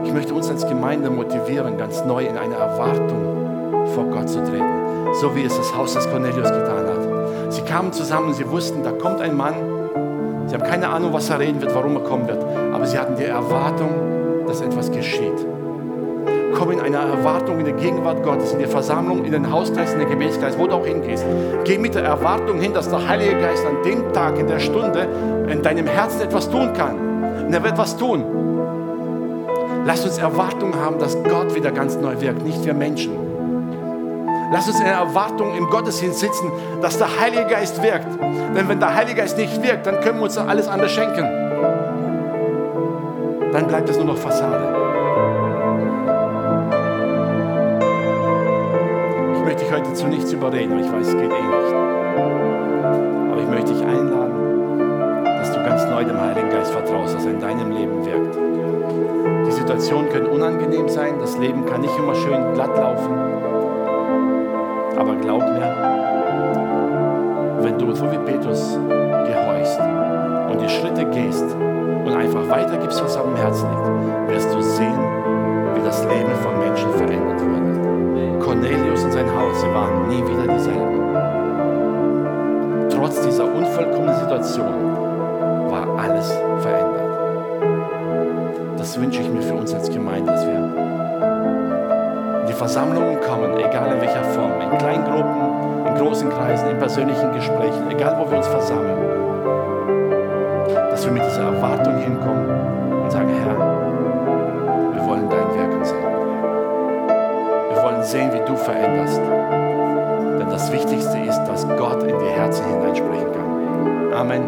Ich 0.06 0.14
möchte 0.14 0.36
uns 0.36 0.52
als 0.52 0.68
Gemeinde 0.68 1.10
motivieren, 1.10 1.80
ganz 1.80 2.06
neu 2.06 2.24
in 2.28 2.38
eine 2.38 2.54
Erwartung 2.54 3.88
vor 3.96 4.04
Gott 4.12 4.30
zu 4.30 4.44
treten, 4.44 5.16
so 5.20 5.36
wie 5.36 5.44
es 5.44 5.58
das 5.58 5.76
Haus 5.76 5.96
des 5.96 6.08
Cornelius 6.08 6.52
getan 6.52 6.86
hat. 6.86 7.52
Sie 7.52 7.64
kamen 7.64 7.92
zusammen 7.92 8.36
sie 8.36 8.48
wussten, 8.48 8.84
da 8.84 8.92
kommt 8.92 9.22
ein 9.22 9.36
Mann. 9.36 9.56
Sie 10.46 10.54
haben 10.54 10.66
keine 10.66 10.90
Ahnung, 10.90 11.14
was 11.14 11.32
er 11.32 11.40
reden 11.40 11.62
wird, 11.62 11.74
warum 11.74 11.96
er 11.96 12.04
kommen 12.04 12.28
wird, 12.28 12.46
aber 12.72 12.86
sie 12.86 13.00
hatten 13.00 13.16
die 13.16 13.24
Erwartung, 13.24 14.46
dass 14.46 14.62
etwas 14.62 14.92
geschieht. 14.92 15.48
Komm 16.64 16.72
in 16.72 16.80
einer 16.80 17.00
Erwartung 17.00 17.60
in 17.60 17.66
der 17.66 17.74
Gegenwart 17.74 18.24
Gottes, 18.24 18.54
in 18.54 18.60
der 18.60 18.70
Versammlung, 18.70 19.26
in 19.26 19.34
den 19.34 19.52
Hauskreis, 19.52 19.92
in 19.92 20.00
den 20.00 20.10
Gebetskreis, 20.10 20.58
wo 20.58 20.66
du 20.66 20.76
auch 20.76 20.86
hingehst. 20.86 21.26
Geh 21.66 21.78
mit 21.78 21.94
der 21.94 22.06
Erwartung 22.06 22.62
hin, 22.62 22.74
dass 22.74 22.90
der 22.90 23.06
Heilige 23.06 23.38
Geist 23.38 23.66
an 23.66 23.84
dem 23.84 24.14
Tag, 24.14 24.40
in 24.40 24.48
der 24.48 24.62
Stunde, 24.62 25.06
in 25.50 25.62
deinem 25.62 25.88
Herzen 25.88 26.22
etwas 26.22 26.50
tun 26.50 26.72
kann. 26.72 27.48
Und 27.48 27.54
er 27.54 27.62
wird 27.66 27.78
was 27.78 27.98
tun. 27.98 28.24
Lass 29.86 30.06
uns 30.06 30.18
Erwartung 30.18 30.74
haben, 30.74 31.00
dass 31.00 31.22
Gott 31.26 31.54
wieder 31.54 31.72
ganz 31.72 31.98
neu 31.98 32.22
wirkt, 32.22 32.46
nicht 32.46 32.64
wir 32.64 32.74
Menschen. 32.74 33.12
Lass 34.54 34.66
uns 34.66 34.80
in 34.80 34.86
der 34.86 34.94
Erwartung 34.94 35.58
im 35.58 35.66
Gottesdienst 35.66 36.20
sitzen, 36.20 36.50
dass 36.82 36.98
der 36.98 37.10
Heilige 37.20 37.48
Geist 37.48 37.84
wirkt. 37.84 38.08
Denn 38.56 38.70
wenn 38.70 38.80
der 38.80 38.96
Heilige 38.96 39.20
Geist 39.20 39.38
nicht 39.38 39.62
wirkt, 39.62 39.86
dann 39.86 40.00
können 40.00 40.20
wir 40.20 40.24
uns 40.24 40.38
alles 40.38 40.70
andere 40.70 40.88
schenken 40.88 41.28
dann 43.54 43.68
bleibt 43.68 43.88
es 43.88 43.98
nur 43.98 44.08
noch 44.08 44.18
Fassade. 44.18 44.83
Möchte 49.54 49.66
dich 49.66 49.74
heute 49.74 49.94
zu 49.94 50.08
nichts 50.08 50.34
überreden, 50.34 50.80
ich 50.80 50.92
weiß, 50.92 51.10
es 51.10 51.14
geht 51.14 51.32
eh 51.32 51.48
nicht. 51.48 51.74
Aber 53.30 53.40
ich 53.40 53.48
möchte 53.48 53.74
dich 53.74 53.84
einladen, 53.84 55.26
dass 55.26 55.52
du 55.52 55.64
ganz 55.64 55.86
neu 55.86 56.04
dem 56.04 56.20
Heiligen 56.20 56.50
Geist 56.50 56.72
vertraust, 56.72 57.14
dass 57.14 57.26
er 57.26 57.34
in 57.34 57.40
deinem 57.40 57.72
Leben 57.72 58.04
wirkt. 58.04 58.36
Die 59.46 59.52
Situationen 59.52 60.10
können 60.10 60.26
unangenehm 60.26 60.90
sein, 60.90 61.20
das 61.20 61.38
Leben 61.38 61.68
kann 61.68 61.82
nicht 61.82 61.96
immer 61.96 62.16
schön 62.16 62.54
glatt 62.56 62.76
laufen. 62.76 63.14
Aber 64.98 65.16
glaub 65.18 65.42
mir, 65.44 65.72
wenn 67.62 67.78
du 67.78 67.94
so 67.94 68.12
wie 68.12 68.18
Petrus 68.18 68.80
gehorchst 68.90 69.80
und 70.52 70.62
die 70.62 70.70
Schritte 70.70 71.06
gehst, 71.06 71.56
und 72.06 72.14
einfach 72.14 72.50
weitergibst, 72.50 73.02
was 73.02 73.14
dem 73.16 73.36
Herzen 73.36 73.70
liegt, 73.70 74.30
wirst 74.30 74.54
du 74.54 74.62
sehen, 74.62 75.23
das 75.84 76.04
Leben 76.06 76.34
von 76.42 76.60
Menschen 76.60 76.92
verändert 76.94 77.42
wurde. 77.42 78.40
Cornelius 78.40 79.04
und 79.04 79.12
sein 79.12 79.28
Haus, 79.28 79.62
sie 79.62 79.74
waren 79.74 80.08
nie 80.08 80.24
wieder 80.24 80.48
dieselben. 80.54 81.04
Trotz 82.90 83.22
dieser 83.22 83.46
unvollkommenen 83.46 84.16
Situation 84.20 84.96
war 85.70 85.88
alles 86.00 86.32
verändert. 86.60 87.02
Das 88.78 89.00
wünsche 89.00 89.22
ich 89.22 89.30
mir 89.30 89.42
für 89.42 89.56
uns 89.56 89.74
als 89.74 89.90
Gemeinde, 89.90 90.32
dass 90.32 90.46
wir 90.46 90.56
in 92.42 92.48
die 92.48 92.54
Versammlungen 92.54 93.20
kommen, 93.22 93.58
egal 93.58 93.94
in 93.94 94.02
welcher 94.02 94.24
Form, 94.24 94.62
in 94.62 94.78
Kleingruppen, 94.78 95.88
in 95.88 95.96
großen 95.96 96.30
Kreisen, 96.30 96.70
in 96.70 96.78
persönlichen 96.78 97.32
Gesprächen, 97.34 97.90
egal 97.90 98.18
wo 98.20 98.30
wir 98.30 98.38
uns 98.38 98.48
versammeln 98.48 99.14
dass 100.94 101.06
wir 101.06 101.12
mit 101.12 101.26
dieser 101.26 101.44
Erwartung 101.44 101.98
hinkommen 101.98 102.50
und 103.02 103.12
sagen, 103.12 103.30
Herr, 103.30 103.73
Wollen 108.04 108.12
sehen, 108.12 108.34
wie 108.34 108.46
du 108.46 108.58
veränderst. 108.58 109.22
Denn 110.40 110.50
das 110.50 110.72
Wichtigste 110.72 111.18
ist, 111.20 111.42
dass 111.46 111.66
Gott 111.78 112.04
in 112.04 112.20
die 112.20 112.26
Herzen 112.26 112.66
hineinsprechen 112.66 113.32
kann. 113.32 114.14
Amen. 114.14 114.44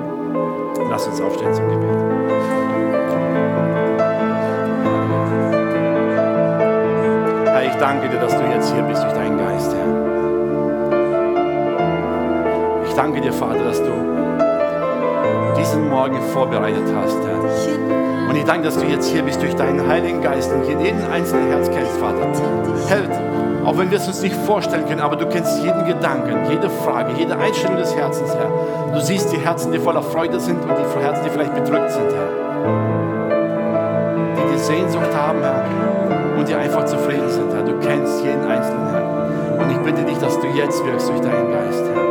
Lass 0.90 1.08
uns 1.08 1.22
aufstehen 1.22 1.54
zum 1.54 1.70
Gebet. 1.70 1.98
Herr, 7.46 7.64
ich 7.64 7.76
danke 7.76 8.10
dir, 8.10 8.20
dass 8.20 8.38
du 8.38 8.44
jetzt 8.54 8.74
hier 8.74 8.84
bist 8.84 9.02
durch 9.04 9.14
deinen 9.14 9.38
Geist, 9.38 9.74
Herr. 9.74 9.86
Ich 12.86 12.94
danke 12.94 13.22
dir, 13.22 13.32
Vater, 13.32 13.64
dass 13.64 13.82
du 13.82 13.92
diesen 15.58 15.90
Morgen 15.90 16.22
vorbereitet 16.34 16.94
hast, 16.94 17.18
Herr. 17.26 18.30
Und 18.30 18.36
ich 18.36 18.44
danke, 18.44 18.66
dass 18.66 18.78
du 18.78 18.86
jetzt 18.86 19.08
hier 19.10 19.24
bist 19.24 19.42
durch 19.42 19.56
deinen 19.56 19.88
Heiligen 19.88 20.22
Geist 20.22 20.52
und 20.52 20.68
jeden 20.68 21.02
einzelnen 21.10 21.48
Herz 21.48 21.70
kennst, 21.70 21.98
Vater. 21.98 22.28
Hält, 22.90 23.35
auch 23.66 23.78
wenn 23.78 23.90
wir 23.90 23.98
es 23.98 24.08
uns 24.08 24.22
nicht 24.22 24.36
vorstellen 24.36 24.86
können, 24.88 25.02
aber 25.02 25.16
du 25.16 25.26
kennst 25.28 25.64
jeden 25.64 25.86
Gedanken, 25.86 26.50
jede 26.50 26.70
Frage, 26.70 27.14
jede 27.18 27.36
Einstellung 27.38 27.78
des 27.78 27.96
Herzens, 27.96 28.36
Herr. 28.36 28.94
Du 28.94 29.02
siehst 29.02 29.32
die 29.32 29.38
Herzen, 29.38 29.72
die 29.72 29.80
voller 29.80 30.04
Freude 30.04 30.40
sind 30.40 30.62
und 30.62 30.70
die 30.70 31.02
Herzen, 31.02 31.24
die 31.26 31.32
vielleicht 31.32 31.56
bedrückt 31.56 31.92
sind, 31.92 32.12
Herr. 32.14 32.30
Die 34.38 34.54
die 34.54 34.60
Sehnsucht 34.60 35.16
haben, 35.16 35.40
Herr, 35.42 35.66
und 36.38 36.48
die 36.48 36.54
einfach 36.54 36.86
zufrieden 36.86 37.28
sind, 37.30 37.52
Herr. 37.54 37.64
Du 37.64 37.80
kennst 37.80 38.24
jeden 38.24 38.46
Einzelnen, 38.46 38.88
Herr. 38.88 39.60
Und 39.60 39.72
ich 39.72 39.78
bitte 39.80 40.04
dich, 40.04 40.18
dass 40.20 40.40
du 40.40 40.48
jetzt 40.48 40.86
wirkst 40.86 41.10
durch 41.10 41.22
deinen 41.22 41.52
Geist, 41.52 41.84
Herr. 41.86 42.06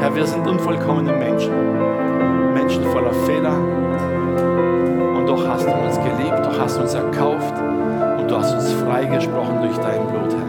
Herr, 0.00 0.16
wir 0.16 0.26
sind 0.26 0.46
unvollkommene 0.46 1.12
Menschen, 1.12 2.54
Menschen 2.54 2.82
voller 2.90 3.12
Fehler. 3.24 3.56
Und 5.16 5.26
doch 5.26 5.46
hast 5.46 5.66
du 5.66 5.72
uns 5.72 5.96
geliebt, 5.98 6.44
doch 6.44 6.58
hast 6.58 6.76
du 6.76 6.82
uns 6.82 6.94
erkauft 6.94 7.54
du 8.28 8.36
hast 8.36 8.54
uns 8.54 8.72
freigesprochen 8.72 9.62
durch 9.62 9.76
dein 9.78 10.06
Blut, 10.06 10.34
Herr. 10.34 10.48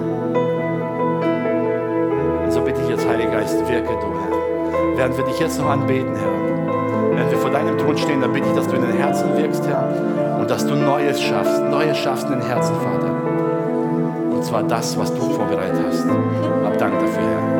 Und 2.44 2.52
so 2.52 2.62
bitte 2.62 2.82
ich 2.82 2.90
jetzt, 2.90 3.08
Heiliger 3.08 3.32
Geist, 3.32 3.58
wirke 3.68 3.94
du, 3.94 4.14
Herr. 4.20 4.98
Während 4.98 5.18
wir 5.18 5.26
dich 5.26 5.40
jetzt 5.40 5.60
noch 5.60 5.70
anbeten, 5.70 6.16
Herr, 6.16 7.16
während 7.16 7.32
wir 7.32 7.38
vor 7.38 7.52
deinem 7.52 7.78
Thron 7.78 7.98
stehen, 7.98 8.22
dann 8.22 8.34
bitte 8.34 8.50
ich, 8.50 8.56
dass 8.56 8.68
du 8.68 8.76
in 8.76 8.82
den 8.82 8.98
Herzen 8.98 9.38
wirkst, 9.38 9.66
Herr, 9.68 9.88
und 10.40 10.50
dass 10.50 10.66
du 10.66 10.76
Neues 10.76 11.22
schaffst, 11.22 11.64
Neues 11.64 11.98
schaffst 11.98 12.28
in 12.28 12.40
den 12.40 12.48
Herzen, 12.48 12.76
Vater. 12.76 13.14
Und 14.32 14.44
zwar 14.44 14.64
das, 14.64 14.98
was 14.98 15.14
du 15.14 15.22
vorbereitet 15.22 15.80
hast. 15.88 16.06
Hab 16.06 16.78
Dank 16.78 16.94
dafür, 17.00 17.24
Herr. 17.24 17.59